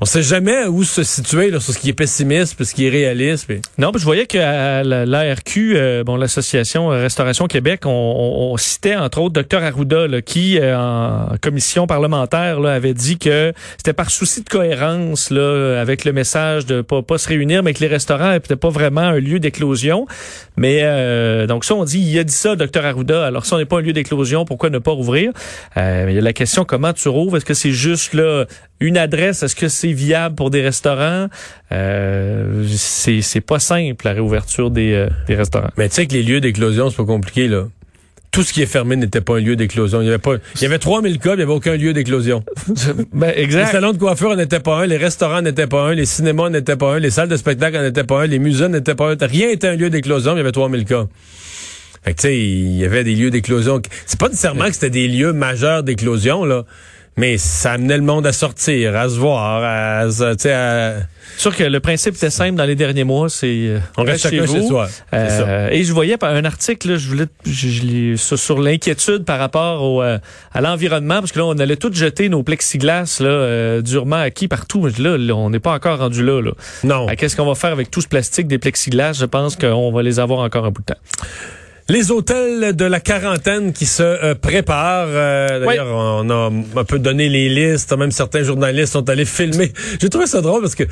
on 0.00 0.04
sait 0.04 0.22
jamais 0.22 0.66
où 0.66 0.84
se 0.84 1.02
situer 1.02 1.50
là, 1.50 1.58
sur 1.58 1.72
ce 1.74 1.78
qui 1.80 1.88
est 1.88 1.92
pessimiste 1.92 2.54
puis 2.54 2.64
ce 2.64 2.72
qui 2.74 2.86
est 2.86 2.90
réaliste. 2.90 3.46
puis- 3.48 3.60
Non, 3.78 3.90
puis 3.90 3.98
je 3.98 4.04
voyais 4.04 4.26
qu'à 4.26 4.84
l'ARQ, 4.84 5.72
euh, 5.76 6.04
bon, 6.04 6.16
l'association 6.16 6.92
euh, 6.92 7.02
Restauration 7.02 7.48
Québec, 7.48 7.80
on, 7.84 7.90
on- 7.90 8.52
on 8.52 8.56
citait 8.56 8.94
entre 8.94 9.20
autres 9.20 9.42
Dr 9.42 9.58
Arruda, 9.62 10.06
là, 10.06 10.22
qui 10.22 10.58
euh, 10.60 10.78
en 10.78 11.36
commission 11.40 11.88
parlementaire 11.88 12.60
là, 12.60 12.74
avait 12.74 12.94
dit 12.94 13.18
que 13.18 13.52
c'était 13.76 13.92
par 13.92 14.10
souci 14.10 14.44
de 14.44 14.48
cohérence 14.48 15.17
là, 15.30 15.80
avec 15.80 16.04
le 16.04 16.12
message 16.12 16.66
de 16.66 16.80
pas, 16.82 17.02
pas 17.02 17.18
se 17.18 17.28
réunir, 17.28 17.62
mais 17.62 17.74
que 17.74 17.80
les 17.80 17.86
restaurants 17.88 18.32
n'étaient 18.32 18.56
pas 18.56 18.68
vraiment 18.70 19.00
un 19.02 19.18
lieu 19.18 19.38
d'éclosion. 19.40 20.06
Mais 20.56 20.80
euh, 20.82 21.46
donc 21.46 21.64
ça, 21.64 21.74
on 21.74 21.84
dit, 21.84 21.98
il 22.00 22.18
a 22.18 22.24
dit 22.24 22.32
ça, 22.32 22.56
Dr 22.56 22.84
Arruda. 22.84 23.26
Alors 23.26 23.44
si 23.46 23.52
on 23.54 23.58
n'est 23.58 23.64
pas 23.64 23.78
un 23.78 23.82
lieu 23.82 23.92
d'éclosion, 23.92 24.44
pourquoi 24.44 24.70
ne 24.70 24.78
pas 24.78 24.92
rouvrir? 24.92 25.32
Euh, 25.76 26.06
Il 26.08 26.14
y 26.14 26.18
a 26.18 26.22
la 26.22 26.32
question 26.32 26.64
comment 26.64 26.92
tu 26.92 27.08
rouvres? 27.08 27.36
Est-ce 27.36 27.44
que 27.44 27.54
c'est 27.54 27.72
juste 27.72 28.14
là 28.14 28.44
une 28.80 28.96
adresse? 28.96 29.42
Est-ce 29.42 29.56
que 29.56 29.68
c'est 29.68 29.92
viable 29.92 30.34
pour 30.34 30.50
des 30.50 30.62
restaurants? 30.62 31.26
Euh, 31.72 32.64
C'est 32.68 33.20
c'est 33.22 33.40
pas 33.40 33.58
simple 33.58 34.04
la 34.06 34.12
réouverture 34.12 34.70
des, 34.70 34.92
euh, 34.92 35.08
des 35.26 35.34
restaurants. 35.34 35.70
Mais 35.76 35.88
tu 35.88 35.96
sais 35.96 36.06
que 36.06 36.14
les 36.14 36.22
lieux 36.22 36.40
d'éclosion, 36.40 36.90
c'est 36.90 36.96
pas 36.96 37.04
compliqué. 37.04 37.48
là. 37.48 37.64
Tout 38.30 38.42
ce 38.42 38.52
qui 38.52 38.62
est 38.62 38.66
fermé 38.66 38.96
n'était 38.96 39.20
pas 39.20 39.36
un 39.36 39.40
lieu 39.40 39.56
d'éclosion. 39.56 40.00
Il 40.02 40.06
y 40.06 40.08
avait 40.08 40.18
pas, 40.18 40.34
il 40.56 40.62
y 40.62 40.66
avait 40.66 40.78
3000 40.78 41.18
cas, 41.18 41.30
mais 41.30 41.34
il 41.34 41.36
n'y 41.38 41.42
avait 41.44 41.52
aucun 41.52 41.76
lieu 41.76 41.92
d'éclosion. 41.92 42.44
ben, 43.12 43.32
Les 43.34 43.42
exact. 43.42 43.72
salons 43.72 43.92
de 43.92 43.98
coiffure 43.98 44.36
n'étaient 44.36 44.60
pas 44.60 44.82
un, 44.82 44.86
les 44.86 44.96
restaurants 44.98 45.42
n'étaient 45.42 45.66
pas 45.66 45.82
un, 45.82 45.94
les 45.94 46.04
cinémas 46.04 46.50
n'étaient 46.50 46.76
pas 46.76 46.94
un, 46.94 46.98
les 46.98 47.10
salles 47.10 47.28
de 47.28 47.36
spectacle 47.36 47.80
n'étaient 47.80 48.04
pas 48.04 48.22
un, 48.22 48.26
les 48.26 48.38
musées 48.38 48.68
n'étaient 48.68 48.94
pas 48.94 49.12
un. 49.12 49.16
Rien 49.20 49.48
n'était 49.48 49.68
un 49.68 49.76
lieu 49.76 49.90
d'éclosion, 49.90 50.32
mais 50.32 50.40
il 50.40 50.42
y 50.42 50.46
avait 50.46 50.52
3000 50.52 50.84
cas. 50.84 51.06
Fait 52.04 52.14
que 52.14 52.20
tu 52.20 52.28
sais, 52.28 52.38
il 52.38 52.76
y 52.76 52.84
avait 52.84 53.02
des 53.02 53.14
lieux 53.14 53.30
d'éclosion. 53.30 53.80
C'est 54.06 54.20
pas 54.20 54.28
nécessairement 54.28 54.66
que 54.66 54.72
c'était 54.72 54.90
des 54.90 55.08
lieux 55.08 55.32
majeurs 55.32 55.82
d'éclosion, 55.82 56.44
là. 56.44 56.64
Mais 57.18 57.36
ça 57.36 57.72
amenait 57.72 57.96
le 57.96 58.02
monde 58.04 58.26
à 58.26 58.32
sortir, 58.32 58.96
à 58.96 59.08
se 59.08 59.16
voir, 59.18 59.62
à, 59.64 60.10
se- 60.10 60.32
tu 60.34 60.42
sais, 60.44 60.52
à- 60.52 60.94
sûr 61.36 61.54
que 61.54 61.64
le 61.64 61.80
principe 61.80 62.14
était 62.14 62.30
simple 62.30 62.54
dans 62.56 62.64
les 62.64 62.74
derniers 62.74 63.04
mois, 63.04 63.28
c'est 63.28 63.46
euh, 63.48 63.78
on 63.96 64.02
reste 64.04 64.22
chacun 64.22 64.46
chez 64.46 64.60
vous. 64.60 64.68
soi. 64.68 64.88
C'est 65.12 65.28
ça. 65.28 65.46
Euh, 65.48 65.68
et 65.70 65.84
je 65.84 65.92
voyais 65.92 66.16
un 66.24 66.44
article, 66.44 66.90
là, 66.90 66.96
je 66.96 67.08
voulais, 67.08 67.26
je, 67.44 67.68
je 67.68 68.36
sur, 68.36 68.60
l'inquiétude 68.60 69.24
par 69.24 69.38
rapport 69.38 69.82
au, 69.82 70.02
euh, 70.02 70.18
à 70.52 70.60
l'environnement, 70.60 71.20
parce 71.20 71.32
que 71.32 71.38
là, 71.38 71.44
on 71.46 71.58
allait 71.58 71.76
tout 71.76 71.92
jeter 71.92 72.28
nos 72.28 72.42
plexiglas 72.42 73.18
là, 73.20 73.26
euh, 73.28 73.82
durement 73.82 74.16
acquis 74.16 74.48
partout. 74.48 74.80
Mais 74.80 74.90
Là, 74.98 75.34
on 75.34 75.50
n'est 75.50 75.60
pas 75.60 75.74
encore 75.74 75.98
rendu 75.98 76.24
là. 76.24 76.40
là. 76.40 76.52
Non. 76.84 77.06
Qu'est-ce 77.16 77.36
qu'on 77.36 77.46
va 77.46 77.54
faire 77.54 77.72
avec 77.72 77.90
tout 77.90 78.00
ce 78.00 78.08
plastique 78.08 78.46
des 78.48 78.58
plexiglas? 78.58 79.12
Je 79.12 79.26
pense 79.26 79.54
qu'on 79.56 79.92
va 79.92 80.02
les 80.02 80.18
avoir 80.20 80.40
encore 80.40 80.64
un 80.64 80.70
bout 80.70 80.80
de 80.82 80.86
temps. 80.94 81.00
Les 81.90 82.10
hôtels 82.10 82.76
de 82.76 82.84
la 82.84 83.00
quarantaine 83.00 83.72
qui 83.72 83.86
se 83.86 84.02
euh, 84.02 84.34
préparent. 84.34 85.06
euh, 85.08 85.64
D'ailleurs, 85.64 85.86
on 85.88 86.28
a 86.28 86.50
un 86.80 86.84
peu 86.84 86.98
donné 86.98 87.30
les 87.30 87.48
listes. 87.48 87.96
Même 87.96 88.10
certains 88.10 88.42
journalistes 88.42 88.92
sont 88.92 89.08
allés 89.08 89.24
filmer. 89.24 89.72
J'ai 90.00 90.10
trouvé 90.10 90.26
ça 90.26 90.42
drôle 90.42 90.60
parce 90.60 90.74
que 90.74 90.84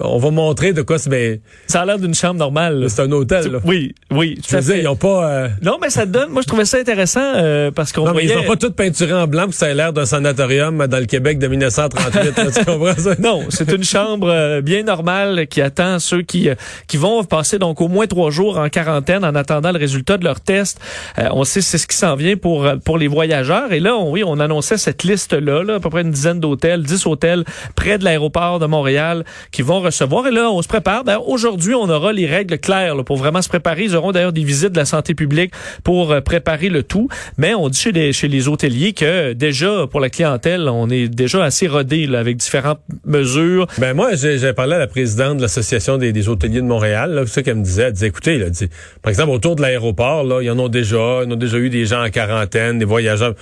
on 0.00 0.18
va 0.18 0.30
montrer 0.30 0.72
de 0.72 0.82
quoi 0.82 0.98
c'est. 0.98 1.08
Ben, 1.10 1.38
Ça 1.68 1.82
a 1.82 1.84
l'air 1.86 1.98
d'une 1.98 2.14
chambre 2.14 2.34
normale. 2.38 2.86
c'est 2.88 3.02
un 3.02 3.12
hôtel. 3.12 3.46
Là. 3.52 3.58
Oui, 3.64 3.94
oui. 4.10 4.34
Dire, 4.48 4.62
fait. 4.62 4.80
ils 4.80 4.88
ont 4.88 4.96
pas. 4.96 5.30
euh, 5.30 5.48
Non, 5.62 5.78
mais 5.80 5.88
ça 5.90 6.04
te 6.04 6.10
donne. 6.10 6.30
Moi, 6.30 6.42
je 6.42 6.48
trouvais 6.48 6.64
ça 6.64 6.78
intéressant 6.78 7.20
euh, 7.22 7.70
parce 7.70 7.92
qu'on 7.92 8.00
Non, 8.02 8.06
mais 8.08 8.26
voyait. 8.26 8.34
ils 8.34 8.38
ont 8.38 8.48
pas 8.50 8.56
tout 8.56 8.72
peinturé 8.72 9.12
en 9.12 9.26
blanc 9.28 9.46
que 9.46 9.54
ça 9.54 9.68
ait 9.70 9.74
l'air 9.74 9.92
d'un 9.92 10.04
sanatorium 10.04 10.86
dans 10.86 10.98
le 10.98 11.06
Québec 11.06 11.38
de 11.38 11.46
1938. 11.46 12.36
là, 12.36 12.44
tu 12.50 12.64
comprends 12.64 12.96
ça? 12.96 13.14
Non, 13.20 13.44
c'est 13.50 13.70
une 13.72 13.84
chambre 13.84 14.28
euh, 14.30 14.60
bien 14.60 14.82
normale 14.82 15.46
qui 15.46 15.60
attend 15.60 15.98
ceux 16.00 16.22
qui 16.22 16.48
qui 16.88 16.96
vont 16.96 17.22
passer 17.24 17.58
donc 17.58 17.80
au 17.80 17.88
moins 17.88 18.06
trois 18.08 18.30
jours 18.30 18.58
en 18.58 18.68
quarantaine 18.68 19.24
en 19.24 19.34
attendant 19.36 19.70
le 19.70 19.78
résultat 19.78 20.18
de 20.18 20.24
leur 20.24 20.40
test. 20.40 20.80
Euh, 21.18 21.28
on 21.32 21.44
sait 21.44 21.60
c'est 21.60 21.78
ce 21.78 21.86
qui 21.86 21.96
s'en 21.96 22.16
vient 22.16 22.36
pour 22.36 22.66
pour 22.84 22.98
les 22.98 23.06
voyageurs. 23.08 23.72
Et 23.72 23.78
là, 23.80 23.94
on, 23.94 24.10
oui, 24.10 24.24
on 24.26 24.40
annonçait 24.40 24.76
cette 24.76 25.04
liste 25.04 25.34
là, 25.34 25.62
là, 25.62 25.74
à 25.76 25.80
peu 25.80 25.88
près 25.90 26.02
une 26.02 26.10
dizaine 26.10 26.40
d'hôtels, 26.40 26.82
dix 26.82 27.06
hôtels 27.06 27.44
près 27.76 27.96
de 27.98 28.04
l'aéroport 28.04 28.58
de 28.58 28.66
Montréal 28.66 29.24
qui 29.52 29.62
vont 29.62 29.83
recevoir. 29.84 30.26
Et 30.26 30.30
là, 30.30 30.50
on 30.50 30.62
se 30.62 30.68
prépare. 30.68 31.04
Ben, 31.04 31.18
Aujourd'hui, 31.26 31.74
on 31.74 31.88
aura 31.88 32.12
les 32.12 32.26
règles 32.26 32.58
claires 32.58 32.96
pour 33.04 33.16
vraiment 33.16 33.42
se 33.42 33.48
préparer. 33.48 33.84
Ils 33.84 33.96
auront 33.96 34.12
d'ailleurs 34.12 34.32
des 34.32 34.44
visites 34.44 34.72
de 34.72 34.78
la 34.78 34.84
santé 34.84 35.14
publique 35.14 35.52
pour 35.82 36.12
euh, 36.12 36.20
préparer 36.20 36.68
le 36.68 36.82
tout. 36.82 37.08
Mais 37.38 37.54
on 37.54 37.68
dit 37.68 37.78
chez 37.78 38.28
les, 38.28 38.48
hôteliers 38.48 38.92
que 38.92 39.32
déjà, 39.32 39.86
pour 39.90 40.00
la 40.00 40.10
clientèle, 40.10 40.68
on 40.68 40.90
est 40.90 41.08
déjà 41.08 41.44
assez 41.44 41.66
rodé 41.66 42.08
avec 42.14 42.36
différentes 42.36 42.80
mesures. 43.04 43.66
Ben 43.78 43.94
moi, 43.94 44.14
j'ai 44.14 44.52
parlé 44.52 44.74
à 44.74 44.78
la 44.78 44.86
présidente 44.86 45.38
de 45.38 45.42
l'Association 45.42 45.98
des, 45.98 46.28
hôteliers 46.28 46.60
de 46.60 46.66
Montréal, 46.66 47.22
c'est 47.26 47.34
ça 47.34 47.42
qu'elle 47.42 47.56
me 47.56 47.64
disait. 47.64 47.84
Elle 47.84 47.92
disait, 47.92 48.08
écoutez, 48.08 48.50
dit, 48.50 48.68
par 49.02 49.10
exemple, 49.10 49.30
autour 49.30 49.56
de 49.56 49.62
l'aéroport, 49.62 50.24
là, 50.24 50.40
ils 50.42 50.50
en 50.50 50.58
ont 50.58 50.68
déjà, 50.68 51.22
ils 51.24 51.32
ont 51.32 51.36
déjà 51.36 51.58
eu 51.58 51.70
des 51.70 51.86
gens 51.86 52.04
en 52.04 52.10
quarantaine, 52.10 52.78
des 52.78 52.84
voyageurs. 52.84 53.34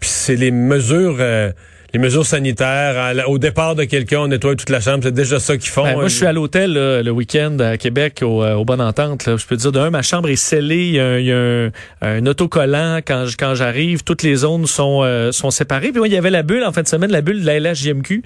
Puis 0.00 0.10
c'est 0.10 0.36
les 0.36 0.50
mesures... 0.50 1.16
euh, 1.20 1.52
les 1.94 2.00
mesures 2.00 2.24
sanitaires, 2.24 2.96
à 2.98 3.28
au 3.28 3.38
départ 3.38 3.74
de 3.74 3.84
quelqu'un, 3.84 4.20
on 4.20 4.28
nettoie 4.28 4.56
toute 4.56 4.70
la 4.70 4.80
chambre, 4.80 5.00
c'est 5.04 5.12
déjà 5.12 5.38
ça 5.38 5.56
qu'ils 5.56 5.70
font. 5.70 5.82
Ben, 5.84 5.94
moi, 5.94 6.08
je 6.08 6.16
suis 6.16 6.26
à 6.26 6.32
l'hôtel 6.32 6.72
là, 6.72 7.02
le 7.02 7.10
week-end 7.10 7.56
à 7.60 7.76
Québec 7.76 8.20
au, 8.22 8.42
euh, 8.42 8.54
au 8.54 8.64
Bonne 8.64 8.80
Entente. 8.80 9.26
Là. 9.26 9.36
Je 9.36 9.44
peux 9.46 9.56
te 9.56 9.60
dire, 9.62 9.72
d'un, 9.72 9.90
ma 9.90 10.02
chambre 10.02 10.28
est 10.30 10.36
scellée. 10.36 10.86
Il 10.86 10.94
y 10.94 11.00
a, 11.00 11.04
un- 11.06 11.18
il 11.18 11.26
y 11.26 11.32
a 11.32 11.36
un, 11.36 11.70
un 12.00 12.26
autocollant 12.26 13.00
quand, 13.06 13.26
je- 13.26 13.36
quand 13.36 13.54
j'arrive. 13.54 14.04
Toutes 14.04 14.22
les 14.22 14.36
zones 14.36 14.66
sont, 14.66 15.00
euh, 15.02 15.32
sont 15.32 15.50
séparées. 15.50 15.90
Puis 15.90 15.98
moi, 15.98 16.08
il 16.08 16.14
y 16.14 16.16
avait 16.16 16.30
la 16.30 16.42
bulle 16.42 16.64
en 16.64 16.72
fin 16.72 16.82
de 16.82 16.88
semaine, 16.88 17.10
la 17.10 17.20
bulle 17.20 17.42
de 17.42 17.46
la 17.46 17.58
LHJMQ 17.60 18.22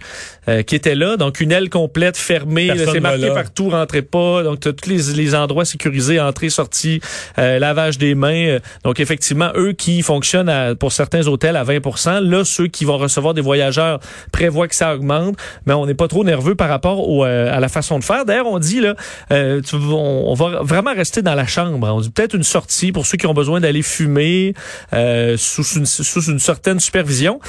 euh, 0.48 0.62
qui 0.62 0.74
était 0.76 0.94
là. 0.94 1.16
Donc, 1.16 1.40
une 1.40 1.50
aile 1.52 1.68
complète 1.68 2.16
fermée. 2.16 2.68
Personne 2.68 2.94
C'est 2.94 3.00
marqué 3.00 3.18
là. 3.28 3.34
partout, 3.34 3.70
rentrez 3.70 4.02
pas. 4.02 4.42
Donc, 4.44 4.60
t'as 4.60 4.72
tous 4.72 4.88
les, 4.88 5.12
les 5.14 5.34
endroits 5.34 5.64
sécurisés, 5.64 6.20
entrée, 6.20 6.50
sortie, 6.50 7.00
euh, 7.38 7.58
lavage 7.58 7.98
des 7.98 8.14
mains. 8.14 8.46
Euh, 8.46 8.60
Donc, 8.84 9.00
effectivement, 9.00 9.50
eux 9.56 9.72
qui 9.72 10.02
fonctionnent 10.02 10.48
à- 10.48 10.74
pour 10.76 10.92
certains 10.92 11.26
hôtels 11.26 11.56
à 11.56 11.64
20% 11.64 12.20
là, 12.20 12.44
ceux 12.44 12.68
qui 12.68 12.84
vont 12.84 12.98
recevoir 12.98 13.34
des 13.34 13.42
voyageurs 13.56 14.00
prévoient 14.32 14.68
que 14.68 14.74
ça 14.74 14.94
augmente, 14.94 15.36
mais 15.66 15.72
on 15.74 15.86
n'est 15.86 15.94
pas 15.94 16.08
trop 16.08 16.24
nerveux 16.24 16.54
par 16.54 16.68
rapport 16.68 17.08
au, 17.08 17.24
euh, 17.24 17.50
à 17.56 17.60
la 17.60 17.68
façon 17.68 17.98
de 17.98 18.04
faire. 18.04 18.24
D'ailleurs, 18.24 18.46
on 18.46 18.58
dit 18.58 18.80
là, 18.80 18.94
euh, 19.32 19.60
tu- 19.60 19.76
on, 19.76 20.30
on 20.30 20.34
va 20.34 20.62
vraiment 20.62 20.94
rester 20.94 21.22
dans 21.22 21.34
la 21.34 21.46
chambre. 21.46 21.86
On 21.90 22.00
dit 22.00 22.10
peut-être 22.10 22.34
une 22.34 22.42
sortie 22.42 22.92
pour 22.92 23.06
ceux 23.06 23.16
qui 23.16 23.26
ont 23.26 23.34
besoin 23.34 23.60
d'aller 23.60 23.82
fumer 23.82 24.54
euh, 24.92 25.36
sous, 25.36 25.64
une, 25.78 25.86
sous 25.86 26.22
une 26.30 26.38
certaine 26.38 26.80
supervision. 26.80 27.40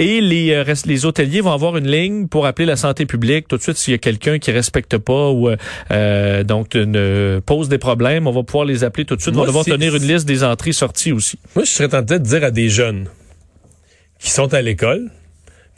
Et 0.00 0.20
les, 0.20 1.04
hôteliers 1.04 1.40
vont 1.40 1.50
avoir 1.52 1.76
une 1.76 1.88
ligne 1.90 2.28
pour 2.28 2.46
appeler 2.46 2.66
la 2.66 2.76
santé 2.76 3.04
publique 3.04 3.48
tout 3.48 3.56
de 3.56 3.62
suite 3.62 3.76
s'il 3.76 3.90
y 3.92 3.94
a 3.96 3.98
quelqu'un 3.98 4.38
qui 4.38 4.52
respecte 4.52 4.96
pas 4.96 5.30
ou 5.30 5.50
euh, 5.90 6.44
donc 6.44 6.74
ne 6.76 7.40
pose 7.44 7.68
des 7.68 7.78
problèmes. 7.78 8.28
On 8.28 8.32
va 8.32 8.44
pouvoir 8.44 8.64
les 8.64 8.84
appeler 8.84 9.04
tout 9.04 9.16
de 9.16 9.20
suite. 9.22 9.34
On 9.34 9.40
va 9.40 9.46
devoir 9.46 9.64
tenir 9.64 9.96
une 9.96 10.06
liste 10.06 10.24
des 10.26 10.44
entrées 10.44 10.72
sorties 10.72 11.10
aussi. 11.10 11.38
Moi, 11.56 11.64
je 11.64 11.70
serais 11.70 11.88
tenté 11.88 12.20
de 12.20 12.24
dire 12.24 12.44
à 12.44 12.52
des 12.52 12.68
jeunes 12.68 13.08
qui 14.20 14.30
sont 14.30 14.54
à 14.54 14.62
l'école, 14.62 15.10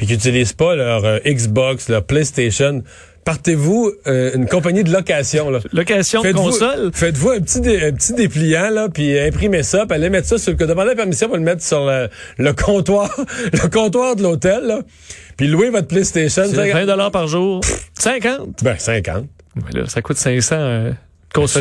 puis 0.01 0.07
qui 0.07 0.15
n'utilisent 0.15 0.55
pas 0.55 0.75
leur 0.77 1.05
euh, 1.05 1.19
Xbox, 1.27 1.91
leur 1.91 2.03
PlayStation, 2.05 2.83
partez-vous 3.27 3.93
euh, 4.07 4.31
une 4.35 4.47
compagnie 4.47 4.83
de 4.83 4.91
location. 4.91 5.51
Là. 5.51 5.59
Location 5.75 6.23
de 6.23 6.29
Faites-vous- 6.29 6.43
console? 6.43 6.91
Faites-vous 6.95 7.29
un 7.33 7.41
petit, 7.41 7.61
dé- 7.61 7.85
un 7.85 7.93
petit 7.93 8.15
dépliant, 8.15 8.71
là, 8.71 8.89
puis 8.89 9.19
imprimez 9.21 9.63
ça, 9.63 9.85
puis 9.85 9.95
allez 9.95 10.09
mettre 10.09 10.27
ça 10.27 10.39
sur 10.39 10.53
le... 10.53 10.57
Demandez 10.57 10.89
la 10.89 10.95
permission 10.95 11.27
pour 11.27 11.37
le 11.37 11.43
mettre 11.43 11.63
sur 11.63 11.85
le, 11.85 12.09
le 12.39 12.53
comptoir 12.55 13.15
le 13.53 13.69
comptoir 13.69 14.17
de 14.17 14.23
l'hôtel, 14.23 14.73
puis 15.37 15.49
louez 15.49 15.69
votre 15.69 15.87
PlayStation. 15.89 16.45
C'est 16.51 16.73
20 16.73 16.87
dollars 16.87 17.11
par 17.11 17.27
jour. 17.27 17.61
50. 17.99 18.65
Ben, 18.65 18.77
50. 18.79 19.27
Ouais, 19.57 19.81
là, 19.81 19.87
ça 19.87 20.01
coûte 20.01 20.17
500 20.17 20.57
euh, 20.57 20.93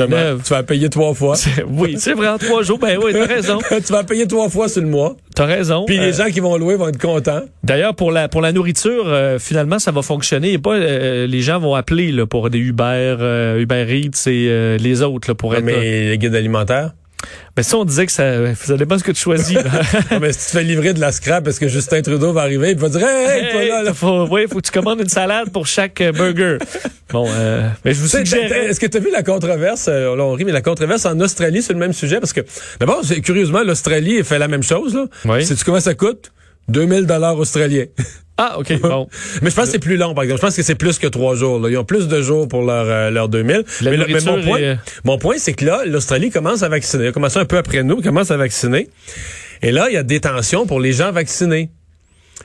neuve. 0.07 0.41
Tu 0.43 0.49
vas 0.53 0.63
payer 0.63 0.89
trois 0.89 1.13
fois. 1.13 1.35
oui, 1.69 1.95
c'est 1.97 2.13
vrai, 2.13 2.27
en 2.27 2.38
trois 2.38 2.63
jours. 2.63 2.79
Ben 2.79 2.97
oui, 3.03 3.11
t'as 3.13 3.25
raison. 3.25 3.59
tu 3.69 3.93
vas 3.93 4.03
payer 4.03 4.27
trois 4.27 4.49
fois 4.49 4.67
sur 4.67 4.81
le 4.81 4.88
mois. 4.88 5.15
T'as 5.35 5.45
raison. 5.45 5.85
Puis 5.85 5.97
Euh, 5.97 6.05
les 6.05 6.13
gens 6.13 6.25
qui 6.25 6.39
vont 6.39 6.57
louer 6.57 6.75
vont 6.75 6.88
être 6.88 6.99
contents. 6.99 7.41
D'ailleurs, 7.63 7.95
pour 7.95 8.11
la 8.11 8.27
pour 8.29 8.41
la 8.41 8.51
nourriture, 8.51 9.03
euh, 9.07 9.39
finalement, 9.39 9.79
ça 9.79 9.91
va 9.91 10.01
fonctionner. 10.01 10.53
Et 10.53 10.57
pas 10.59 10.75
euh, 10.75 11.27
les 11.27 11.41
gens 11.41 11.59
vont 11.59 11.75
appeler 11.75 12.11
là, 12.11 12.25
pour 12.25 12.49
des 12.49 12.59
Uber, 12.59 12.83
euh, 13.19 13.59
Uber 13.59 13.85
Eats 13.89 14.27
et 14.29 14.47
euh, 14.49 14.77
les 14.77 15.01
autres 15.01 15.29
là, 15.29 15.35
pour 15.35 15.55
être. 15.55 15.63
Mais 15.63 16.09
les 16.09 16.17
guides 16.17 16.35
alimentaires? 16.35 16.91
Ben 17.55 17.63
ça, 17.63 17.77
on 17.77 17.85
disait 17.85 18.05
que 18.05 18.11
ça, 18.11 18.55
ça 18.55 18.77
dépend 18.77 18.97
ce 18.97 19.03
que 19.03 19.11
tu 19.11 19.21
choisis. 19.21 19.57
Non, 20.11 20.19
mais 20.19 20.31
si 20.33 20.39
tu 20.39 20.45
te 20.45 20.51
fais 20.51 20.63
livrer 20.63 20.93
de 20.93 20.99
la 20.99 21.11
scrap 21.11 21.43
parce 21.43 21.59
que 21.59 21.67
Justin 21.67 22.01
Trudeau 22.01 22.31
va 22.31 22.41
arriver, 22.41 22.71
il 22.71 22.77
va 22.77 22.89
dire 22.89 23.05
Hey, 23.05 23.45
hey, 23.45 23.51
toi 23.51 23.65
là, 23.65 23.83
là? 23.83 23.93
faut, 23.93 24.27
ouais, 24.27 24.47
faut 24.47 24.57
que 24.59 24.65
tu 24.65 24.71
commandes 24.71 25.01
une 25.01 25.09
salade 25.09 25.49
pour 25.51 25.67
chaque 25.67 25.99
euh, 26.01 26.11
burger. 26.11 26.57
Bon, 27.11 27.27
euh, 27.27 27.67
mais 27.83 27.93
je 27.93 28.01
vous 28.01 28.07
suggérais. 28.07 28.67
Est-ce 28.67 28.79
que 28.79 28.85
tu 28.85 28.97
as 28.97 28.99
vu 28.99 29.11
la 29.11 29.23
controverse, 29.23 29.88
euh, 29.88 30.15
là 30.15 30.23
on 30.23 30.33
rit, 30.33 30.45
mais 30.45 30.51
la 30.51 30.61
controverse 30.61 31.05
en 31.05 31.19
Australie 31.19 31.61
sur 31.61 31.73
le 31.73 31.79
même 31.79 31.93
sujet? 31.93 32.19
Parce 32.19 32.33
que, 32.33 32.41
d'abord, 32.79 33.01
curieusement, 33.23 33.63
l'Australie 33.63 34.23
fait 34.23 34.39
la 34.39 34.47
même 34.47 34.63
chose. 34.63 34.95
Là. 34.95 35.05
Oui. 35.25 35.45
Sais-tu 35.45 35.63
comment 35.65 35.79
ça 35.79 35.95
coûte? 35.95 36.31
2000 36.69 37.05
dollars 37.05 37.38
australiens. 37.38 37.85
Ah, 38.38 38.57
ok, 38.59 38.79
bon. 38.81 39.07
mais 39.41 39.49
je 39.49 39.55
pense 39.55 39.65
que 39.65 39.71
c'est 39.71 39.79
plus 39.79 39.97
long, 39.97 40.13
par 40.13 40.23
exemple. 40.23 40.39
Je 40.41 40.45
pense 40.47 40.55
que 40.55 40.63
c'est 40.63 40.75
plus 40.75 40.97
que 40.97 41.07
trois 41.07 41.35
jours. 41.35 41.59
Là. 41.59 41.69
Ils 41.69 41.77
ont 41.77 41.83
plus 41.83 42.07
de 42.07 42.21
jours 42.21 42.47
pour 42.47 42.63
leur, 42.63 42.85
euh, 42.88 43.09
leur 43.09 43.27
2000. 43.27 43.63
La 43.81 43.91
mais, 43.91 43.97
le- 43.97 44.05
mais 44.07 44.21
mon 44.21 44.41
point, 44.41 44.57
est, 44.59 44.63
euh, 44.63 44.75
mon 45.03 45.17
point 45.17 45.35
c'est 45.38 45.53
que 45.53 45.65
là, 45.65 45.81
l'Australie 45.85 46.29
commence 46.31 46.63
à 46.63 46.69
vacciner. 46.69 47.03
Elle 47.03 47.09
a 47.09 47.11
commencé 47.11 47.38
un 47.38 47.45
peu 47.45 47.57
après 47.57 47.83
nous, 47.83 48.01
commence 48.01 48.31
à 48.31 48.38
vacciner. 48.38 48.88
Et 49.61 49.71
là, 49.71 49.88
il 49.89 49.93
y 49.93 49.97
a 49.97 50.03
des 50.03 50.21
tensions 50.21 50.65
pour 50.65 50.79
les 50.79 50.93
gens 50.93 51.11
vaccinés. 51.11 51.69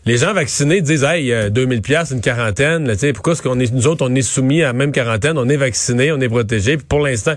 Les 0.06 0.18
gens 0.18 0.34
vaccinés 0.34 0.80
disent, 0.82 1.04
hey, 1.04 1.32
euh, 1.32 1.48
2000 1.48 1.80
pièces 1.80 2.10
une 2.10 2.20
quarantaine, 2.20 2.86
là, 2.88 2.94
tu 2.94 3.00
sais, 3.00 3.12
pourquoi 3.12 3.34
est-ce 3.34 3.42
qu'on 3.42 3.58
est, 3.60 3.72
nous 3.72 3.86
autres, 3.86 4.04
on 4.06 4.14
est 4.16 4.22
soumis 4.22 4.62
à 4.62 4.66
la 4.66 4.72
même 4.72 4.90
quarantaine, 4.90 5.38
on 5.38 5.48
est 5.48 5.56
vaccinés, 5.56 6.10
on 6.10 6.20
est 6.20 6.28
protégés, 6.28 6.76
puis 6.76 6.84
pour 6.88 7.00
l'instant. 7.00 7.34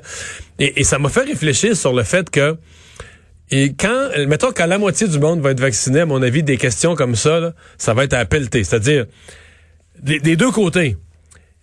Et, 0.60 0.82
et 0.82 0.84
ça 0.84 0.98
m'a 0.98 1.10
fait 1.10 1.22
réfléchir 1.22 1.78
sur 1.78 1.94
le 1.94 2.02
fait 2.04 2.30
que, 2.32 2.58
et 3.52 3.74
quand, 3.74 4.10
mettons, 4.28 4.52
quand 4.52 4.66
la 4.66 4.78
moitié 4.78 5.08
du 5.08 5.20
monde 5.20 5.40
va 5.42 5.52
être 5.52 5.60
vacciné, 5.62 6.02
à 6.02 6.06
mon 6.06 6.22
avis, 6.22 6.44
des 6.44 6.58
questions 6.58 6.96
comme 6.96 7.16
ça, 7.16 7.40
là, 7.40 7.54
ça 7.78 7.94
va 7.94 8.04
être 8.04 8.14
à 8.14 8.26
pelleter. 8.26 8.64
C'est-à-dire, 8.64 9.06
des, 10.02 10.20
des 10.20 10.36
deux 10.36 10.52
côtés. 10.52 10.98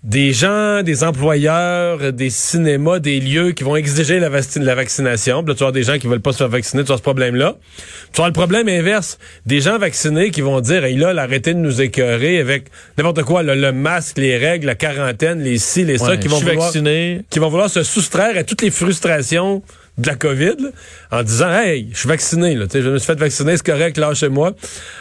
Des 0.03 0.35
gens, 0.35 0.83
des 0.83 1.03
employeurs, 1.03 2.13
des 2.13 2.29
cinémas, 2.29 2.99
des 2.99 3.21
lieux 3.21 3.53
qui 3.53 3.65
vont 3.65 3.75
exiger 3.75 4.21
la, 4.21 4.29
vac- 4.29 4.57
la 4.61 4.75
vaccination. 4.75 5.43
Puis 5.43 5.49
là, 5.49 5.55
tu 5.55 5.61
vas 5.61 5.69
avoir 5.69 5.73
des 5.73 5.83
gens 5.83 5.99
qui 5.99 6.07
veulent 6.09 6.21
pas 6.21 6.33
se 6.33 6.39
faire 6.39 6.49
vacciner, 6.51 6.85
tu 6.85 6.93
as 6.93 6.99
ce 6.99 7.03
problème-là. 7.03 7.57
Tu 8.13 8.21
as 8.21 8.27
le 8.27 8.35
problème 8.35 8.69
inverse. 8.69 9.19
Des 9.47 9.63
gens 9.63 9.79
vaccinés 9.79 10.31
qui 10.31 10.43
vont 10.43 10.61
dire, 10.61 10.85
hey, 10.85 10.95
là, 10.99 11.15
arrêtez 11.17 11.55
de 11.55 11.59
nous 11.59 11.81
écœurer 11.81 12.39
avec 12.39 12.67
n'importe 12.99 13.23
quoi, 13.23 13.43
là, 13.43 13.55
le 13.55 13.73
masque, 13.73 14.19
les 14.19 14.37
règles, 14.37 14.67
la 14.67 14.75
quarantaine, 14.75 15.41
les 15.41 15.57
ci, 15.57 15.85
les 15.87 15.97
ça, 15.97 16.09
Ouais, 16.11 16.19
qui 16.19 16.29
vont 16.29 16.39
vouloir 16.39 16.67
vacciné. 16.67 17.23
qui 17.31 17.39
vont 17.39 17.49
vouloir 17.49 17.71
se 17.71 17.83
soustraire 17.83 18.37
à 18.37 18.45
toutes 18.45 18.61
les 18.61 18.71
frustrations 18.71 19.63
de 19.97 20.07
la 20.09 20.15
COVID 20.17 20.57
là, 20.59 20.69
en 21.13 21.23
disant 21.23 21.51
Hey, 21.53 21.89
je 21.93 21.99
suis 21.99 22.09
vacciné, 22.09 22.55
là, 22.57 22.67
tu 22.67 22.73
sais, 22.73 22.83
je 22.83 22.91
me 22.91 22.99
suis 22.99 23.07
fait 23.07 23.19
vacciner, 23.19 23.57
c'est 23.57 23.65
correct, 23.67 23.97
lâchez-moi. 23.97 24.53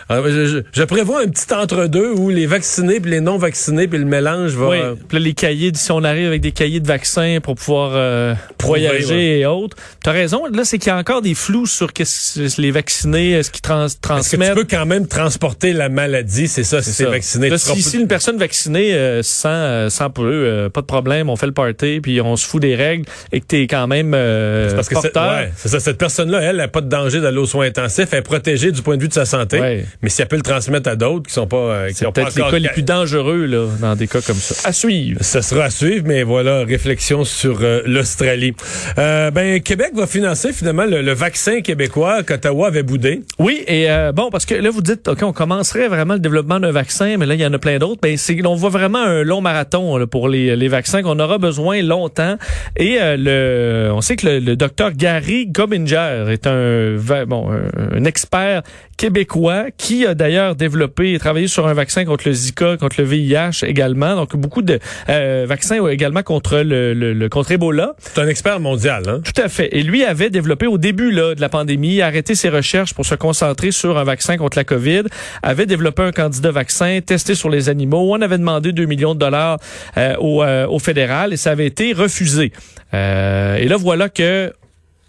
Alors, 0.10 0.28
je, 0.28 0.46
je- 0.46 0.60
je 0.72 0.84
prévois 0.84 1.22
un 1.22 1.28
petit 1.28 1.52
entre-deux 1.54 2.12
où 2.12 2.30
les 2.30 2.46
vaccinés 2.46 3.00
puis 3.00 3.10
les 3.12 3.20
non-vaccinés 3.22 3.88
puis 3.88 3.98
le 4.00 4.06
mélange 4.06 4.52
va. 4.52 4.70
Oui, 4.70 4.78
puis 5.08 5.20
les 5.20 5.34
cahiers, 5.34 5.72
si 5.74 5.92
on 5.92 6.04
arrive 6.04 6.28
avec 6.28 6.42
des 6.42 6.52
cahiers 6.52 6.80
de 6.80 6.88
vaccins 6.88 7.40
pour 7.42 7.56
pouvoir 7.56 7.92
euh, 7.96 8.36
voyager 8.62 9.16
ouais. 9.16 9.40
et 9.40 9.46
autres. 9.46 9.76
T'as 10.04 10.12
raison, 10.12 10.46
là, 10.46 10.64
c'est 10.66 10.78
qu'il 10.78 10.88
y 10.88 10.92
a 10.92 10.98
encore 10.98 11.22
des 11.22 11.34
flous 11.34 11.66
sur 11.66 11.92
qu'est-ce 11.94 12.62
les 12.62 12.72
vaccinés, 12.72 13.32
est-ce 13.32 13.50
qu'ils 13.52 13.62
trans 13.62 13.86
Est-ce 13.86 13.96
que 13.96 14.02
tu 14.02 14.08
transmettent? 14.08 14.56
peux 14.56 14.68
quand 14.70 14.86
même 14.86 15.08
transporter 15.08 15.74
la 15.74 15.90
maladie, 15.90 16.48
c'est 16.48 16.64
ça, 16.64 16.82
si 16.82 16.92
C'est 16.92 17.06
vacciné. 17.06 17.50
Là, 17.50 17.58
si, 17.58 17.82
si 17.82 17.98
une 17.98 18.08
personne 18.08 18.38
vaccinée 18.38 18.94
euh, 18.94 19.24
sans, 19.24 19.50
euh, 19.50 19.90
sans 19.90 20.10
peu, 20.10 20.22
euh, 20.24 20.70
pas 20.70 20.82
de 20.82 20.86
problème, 20.86 21.30
on 21.30 21.36
fait 21.36 21.46
le 21.48 21.52
party, 21.52 22.00
puis 22.02 22.22
on 22.22 22.36
se 22.36 22.46
fout 22.48 22.62
des 22.62 22.76
règles, 22.76 23.06
et 23.32 23.40
que 23.42 23.46
t'es 23.46 23.64
quand 23.68 23.88
même 23.88 24.14
euh, 24.14 24.70
parce 24.90 25.06
que 25.06 25.12
porteur. 25.12 25.38
ouais, 25.38 25.52
ça, 25.56 25.80
cette 25.80 25.98
personne-là, 25.98 26.42
elle, 26.42 26.58
n'a 26.58 26.68
pas 26.68 26.82
de 26.82 26.90
danger 26.90 27.22
d'aller 27.22 27.38
aux 27.38 27.46
soins 27.46 27.66
intensifs, 27.66 28.08
elle 28.12 28.20
est 28.20 28.22
protégée 28.22 28.72
du 28.72 28.82
point 28.82 28.98
de 28.98 29.02
vue 29.02 29.08
de 29.08 29.14
sa 29.14 29.26
santé. 29.26 29.60
Ouais. 29.60 29.86
Mais 30.02 30.10
si 30.10 30.22
elle 30.22 30.28
peut 30.28 30.36
le 30.36 30.42
transmettre 30.42 30.90
à 30.90 30.96
d'autres 30.96 31.28
qui 31.28 31.34
sont 31.34 31.48
pas, 31.48 31.58
euh, 31.58 31.88
qui 31.90 31.96
C'est 31.96 32.06
ont 32.06 32.12
pas 32.12 32.22
peut-être 32.22 32.36
les 32.36 32.42
encore 32.42 32.52
cas 32.52 32.60
les 32.60 32.70
plus 32.70 32.84
dangereux 32.84 33.46
là, 33.46 33.68
dans 33.82 33.96
des 33.96 34.08
cas 34.08 34.22
comme 34.22 34.36
ça. 34.36 34.68
À 34.68 34.74
suivre. 34.74 35.20
Ce 35.24 35.42
sera 35.42 35.66
à 35.66 35.70
suivre, 35.70 36.06
mais 36.08 36.24
voilà, 36.24 36.64
réflexion 36.64 37.24
sur 37.24 37.60
euh, 37.62 37.82
l'Australie. 37.86 38.54
Euh, 38.98 39.32
ben, 39.32 39.62
Québec 39.62 39.92
va 39.96 40.08
financer 40.08 40.54
finalement 40.54 40.86
le, 40.86 41.02
le 41.02 41.14
vaccin 41.14 41.62
québécois 41.62 42.24
qu'Ottawa 42.24 42.68
avait 42.68 42.84
boudé. 42.84 43.22
Oui, 43.40 43.64
et 43.68 43.90
euh, 43.90 44.12
bon, 44.12 44.30
parce 44.30 44.46
que 44.46 44.56
là, 44.56 44.70
vous 44.70 44.82
dites, 44.82 45.08
OK, 45.08 45.24
on 45.24 45.34
commencerait 45.34 45.88
vraiment 45.88 46.16
le 46.16 46.20
développement 46.20 46.60
d'un 46.60 46.72
vaccin, 46.72 47.18
mais 47.18 47.26
là, 47.26 47.36
il 47.36 47.42
y 47.42 47.46
en 47.46 47.54
a 47.54 47.60
plein 47.60 47.78
d'autres. 47.78 48.02
Ben, 48.02 48.18
c'est, 48.18 48.46
on 48.46 48.56
voit 48.56 48.70
vraiment 48.70 49.00
un 49.00 49.24
long 49.24 49.42
marathon 49.42 49.98
là, 49.98 50.08
pour 50.08 50.28
les, 50.30 50.56
les 50.56 50.68
vaccins 50.68 51.02
qu'on 51.02 51.20
aura 51.20 51.38
besoin 51.38 51.82
longtemps. 51.82 52.38
Et 52.78 52.98
euh, 53.02 53.16
le, 53.18 53.92
on 53.94 54.02
sait 54.02 54.16
que 54.16 54.28
le, 54.28 54.40
le 54.40 54.56
docteur 54.56 54.73
Gary 54.96 55.48
Gobinger 55.48 56.26
est 56.30 56.48
un, 56.48 56.98
bon, 57.26 57.52
un, 57.52 57.98
un 57.98 58.06
expert 58.06 58.62
québécois 58.98 59.66
qui 59.78 60.06
a 60.06 60.14
d'ailleurs 60.14 60.56
développé 60.56 61.14
et 61.14 61.20
travaillé 61.20 61.48
sur 61.48 61.68
un 61.68 61.74
vaccin 61.74 62.06
contre 62.06 62.28
le 62.28 62.34
Zika, 62.34 62.78
contre 62.78 62.96
le 63.00 63.06
VIH 63.08 63.64
également. 63.66 64.16
Donc, 64.16 64.36
beaucoup 64.36 64.62
de 64.62 64.80
euh, 65.10 65.46
vaccins 65.48 65.86
également 65.88 66.24
contre 66.24 66.60
le, 66.60 66.94
le, 66.94 67.14
le- 67.14 67.30
contre 67.30 67.52
Ebola. 67.52 67.94
C'est 68.00 68.20
un 68.20 68.28
expert 68.28 68.60
mondial, 68.60 69.04
hein? 69.08 69.22
Tout 69.24 69.42
à 69.42 69.50
fait. 69.50 69.70
Et 69.76 69.84
lui 69.84 70.04
avait 70.04 70.30
développé 70.30 70.68
au 70.68 70.78
début 70.78 71.12
là, 71.12 71.34
de 71.36 71.42
la 71.42 71.50
pandémie, 71.50 72.02
arrêté 72.02 72.36
ses 72.36 72.50
recherches 72.50 72.94
pour 72.94 73.06
se 73.06 73.16
concentrer 73.16 73.72
sur 73.72 73.98
un 73.98 74.04
vaccin 74.04 74.38
contre 74.38 74.58
la 74.58 74.64
COVID, 74.64 75.04
avait 75.42 75.66
développé 75.66 76.04
un 76.04 76.12
candidat 76.12 76.52
vaccin 76.52 77.00
testé 77.06 77.36
sur 77.36 77.50
les 77.50 77.70
animaux. 77.70 78.14
On 78.14 78.22
avait 78.22 78.38
demandé 78.38 78.72
2 78.72 78.86
millions 78.86 79.16
de 79.16 79.20
dollars 79.20 79.58
euh, 79.98 80.16
au, 80.20 80.44
euh, 80.44 80.68
au 80.68 80.80
fédéral 80.80 81.34
et 81.34 81.38
ça 81.38 81.52
avait 81.52 81.66
été 81.68 81.94
refusé. 81.94 82.52
Euh, 82.94 83.56
et 83.58 83.68
là, 83.68 83.76
voilà 83.78 84.10
que 84.10 84.54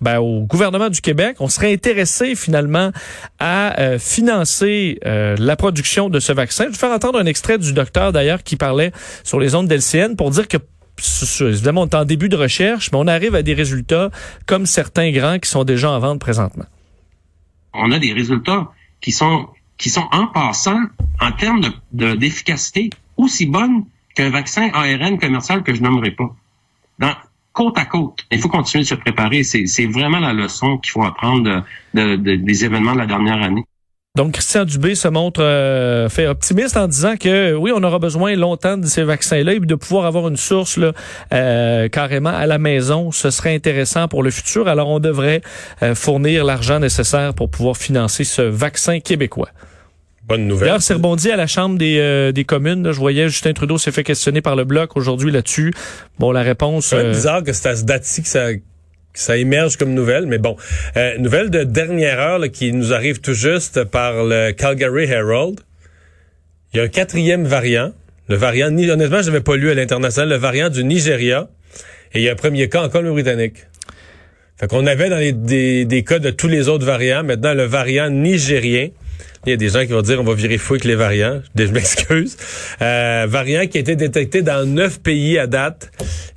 ben, 0.04 0.18
au 0.18 0.42
gouvernement 0.42 0.90
du 0.90 1.00
Québec, 1.00 1.36
on 1.40 1.48
serait 1.48 1.72
intéressé 1.72 2.34
finalement 2.34 2.92
à 3.38 3.80
euh, 3.80 3.98
financer 3.98 4.98
euh, 5.06 5.34
la 5.38 5.56
production 5.56 6.10
de 6.10 6.20
ce 6.20 6.30
vaccin. 6.30 6.64
Je 6.64 6.72
vais 6.72 6.76
faire 6.76 6.90
entendre 6.90 7.18
un 7.18 7.24
extrait 7.24 7.56
du 7.56 7.72
docteur 7.72 8.12
d'ailleurs 8.12 8.42
qui 8.42 8.56
parlait 8.56 8.92
sur 9.24 9.40
les 9.40 9.54
ondes 9.54 9.66
d'LCN 9.66 10.14
pour 10.14 10.30
dire 10.30 10.46
que 10.46 10.58
évidemment, 11.40 11.82
on 11.82 11.86
est 11.86 11.94
en 11.94 12.04
début 12.04 12.28
de 12.28 12.36
recherche, 12.36 12.92
mais 12.92 12.98
on 12.98 13.06
arrive 13.06 13.34
à 13.34 13.42
des 13.42 13.54
résultats 13.54 14.10
comme 14.46 14.66
certains 14.66 15.10
grands 15.10 15.38
qui 15.38 15.48
sont 15.48 15.64
déjà 15.64 15.90
en 15.90 15.98
vente 15.98 16.20
présentement. 16.20 16.66
On 17.72 17.90
a 17.90 17.98
des 17.98 18.12
résultats 18.12 18.70
qui 19.00 19.10
sont 19.10 19.48
qui 19.78 19.88
sont 19.88 20.06
en 20.12 20.26
passant 20.26 20.78
en 21.20 21.32
termes 21.32 21.62
de 21.92 22.14
d'efficacité 22.14 22.90
aussi 23.16 23.46
bonnes 23.46 23.86
qu'un 24.14 24.28
vaccin 24.28 24.68
ARN 24.74 25.18
commercial 25.18 25.62
que 25.62 25.74
je 25.74 25.80
nommerai 25.82 26.10
pas. 26.10 26.36
Côte 27.54 27.78
à 27.78 27.86
côte. 27.86 28.26
Il 28.30 28.40
faut 28.40 28.50
continuer 28.50 28.84
de 28.84 28.88
se 28.88 28.94
préparer. 28.94 29.42
C'est 29.44 29.86
vraiment 29.86 30.20
la 30.20 30.34
leçon 30.34 30.76
qu'il 30.78 30.90
faut 30.90 31.04
apprendre 31.04 31.64
de, 31.94 32.16
de, 32.16 32.34
des 32.34 32.64
événements 32.66 32.92
de 32.92 32.98
la 32.98 33.06
dernière 33.06 33.42
année. 33.42 33.64
Donc, 34.16 34.34
Christian 34.34 34.64
Dubé 34.64 34.94
se 34.94 35.08
montre 35.08 35.42
euh, 35.42 36.08
fait 36.08 36.28
optimiste 36.28 36.76
en 36.76 36.86
disant 36.86 37.16
que 37.16 37.52
oui, 37.56 37.72
on 37.74 37.82
aura 37.82 37.98
besoin 37.98 38.36
longtemps 38.36 38.76
de 38.76 38.86
ces 38.86 39.02
vaccins-là 39.02 39.54
et 39.54 39.58
de 39.58 39.74
pouvoir 39.74 40.04
avoir 40.06 40.28
une 40.28 40.36
source 40.36 40.76
là, 40.76 40.92
euh, 41.32 41.88
carrément 41.88 42.30
à 42.30 42.46
la 42.46 42.58
maison, 42.58 43.10
ce 43.10 43.30
serait 43.30 43.56
intéressant 43.56 44.06
pour 44.06 44.22
le 44.22 44.30
futur. 44.30 44.68
Alors, 44.68 44.88
on 44.88 45.00
devrait 45.00 45.40
euh, 45.82 45.96
fournir 45.96 46.44
l'argent 46.44 46.78
nécessaire 46.78 47.34
pour 47.34 47.50
pouvoir 47.50 47.76
financer 47.76 48.22
ce 48.22 48.42
vaccin 48.42 49.00
québécois. 49.00 49.48
Bonne 50.26 50.46
nouvelle. 50.46 50.68
D'ailleurs, 50.68 50.82
c'est 50.82 50.94
rebondi 50.94 51.30
à 51.30 51.36
la 51.36 51.46
Chambre 51.46 51.76
des, 51.76 51.98
euh, 51.98 52.32
des 52.32 52.44
communes. 52.44 52.90
Je 52.90 52.98
voyais 52.98 53.28
Justin 53.28 53.52
Trudeau 53.52 53.76
s'est 53.76 53.92
fait 53.92 54.04
questionner 54.04 54.40
par 54.40 54.56
le 54.56 54.64
Bloc 54.64 54.96
aujourd'hui 54.96 55.30
là-dessus. 55.30 55.72
Bon, 56.18 56.32
la 56.32 56.42
réponse... 56.42 56.86
C'est 56.86 57.10
bizarre 57.10 57.42
que 57.42 57.52
c'est 57.52 57.68
à 57.68 57.76
ce 57.76 57.84
date-ci 57.84 58.22
que 58.22 58.28
ça 58.28 58.48
ça 59.16 59.36
émerge 59.36 59.76
comme 59.76 59.94
nouvelle, 59.94 60.26
mais 60.26 60.38
bon. 60.38 60.56
Euh, 60.96 61.16
nouvelle 61.18 61.48
de 61.48 61.62
dernière 61.62 62.18
heure 62.18 62.38
là, 62.40 62.48
qui 62.48 62.72
nous 62.72 62.92
arrive 62.92 63.20
tout 63.20 63.32
juste 63.32 63.84
par 63.84 64.24
le 64.24 64.50
Calgary 64.50 65.04
Herald. 65.04 65.60
Il 66.72 66.78
y 66.78 66.80
a 66.80 66.82
un 66.82 66.88
quatrième 66.88 67.44
variant. 67.44 67.92
Le 68.28 68.34
variant, 68.34 68.68
honnêtement, 68.68 69.22
je 69.22 69.26
n'avais 69.26 69.40
pas 69.40 69.54
lu 69.54 69.70
à 69.70 69.74
l'international, 69.74 70.30
le 70.30 70.36
variant 70.36 70.68
du 70.68 70.82
Nigeria. 70.82 71.48
Et 72.12 72.20
il 72.20 72.24
y 72.24 72.28
a 72.28 72.32
un 72.32 72.36
premier 72.36 72.68
cas 72.68 72.82
en 72.82 72.88
Colombie-Britannique. 72.88 73.58
Fait 74.56 74.66
qu'on 74.66 74.86
avait 74.86 75.10
dans 75.10 75.18
les, 75.18 75.32
des, 75.32 75.84
des 75.84 76.02
cas 76.02 76.18
de 76.18 76.30
tous 76.30 76.48
les 76.48 76.68
autres 76.68 76.86
variants. 76.86 77.22
Maintenant, 77.22 77.54
le 77.54 77.64
variant 77.64 78.10
nigérien. 78.10 78.88
Il 79.46 79.50
y 79.50 79.52
a 79.52 79.56
des 79.56 79.68
gens 79.68 79.80
qui 79.80 79.92
vont 79.92 80.00
dire 80.00 80.20
on 80.20 80.24
va 80.24 80.34
virer 80.34 80.56
fou 80.56 80.74
avec 80.74 80.84
les 80.84 80.94
variants. 80.94 81.42
Je 81.56 81.64
m'excuse. 81.64 82.36
Euh, 82.80 83.26
variant 83.28 83.66
qui 83.66 83.78
a 83.78 83.80
été 83.80 83.96
détecté 83.96 84.42
dans 84.42 84.66
neuf 84.66 85.00
pays 85.00 85.38
à 85.38 85.46
date. 85.46 85.90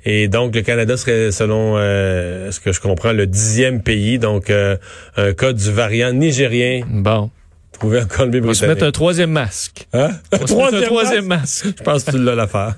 Et 0.04 0.28
donc, 0.28 0.54
le 0.54 0.62
Canada 0.62 0.96
serait, 0.96 1.32
selon 1.32 1.74
euh, 1.76 2.50
ce 2.50 2.60
que 2.60 2.72
je 2.72 2.80
comprends, 2.80 3.12
le 3.12 3.26
dixième 3.26 3.82
pays. 3.82 4.18
Donc, 4.18 4.50
euh, 4.50 4.76
un 5.16 5.32
cas 5.32 5.52
du 5.52 5.70
variant 5.70 6.12
nigérien. 6.12 6.82
Bon. 6.88 7.30
Trouvé 7.72 8.00
en 8.00 8.06
Colombie-Britannique. 8.06 8.44
On 8.44 8.48
va 8.48 8.54
se 8.54 8.66
mettre 8.66 8.84
un 8.84 8.92
troisième 8.92 9.30
masque. 9.30 9.86
Hein? 9.92 10.10
On 10.32 10.46
se 10.46 10.54
mettre 10.54 10.74
un 10.74 10.82
troisième 10.82 11.26
masque? 11.26 11.66
Je 11.78 11.82
pense 11.82 12.04
que 12.04 12.12
tu 12.12 12.18
l'as 12.18 12.34
l'affaire. 12.34 12.74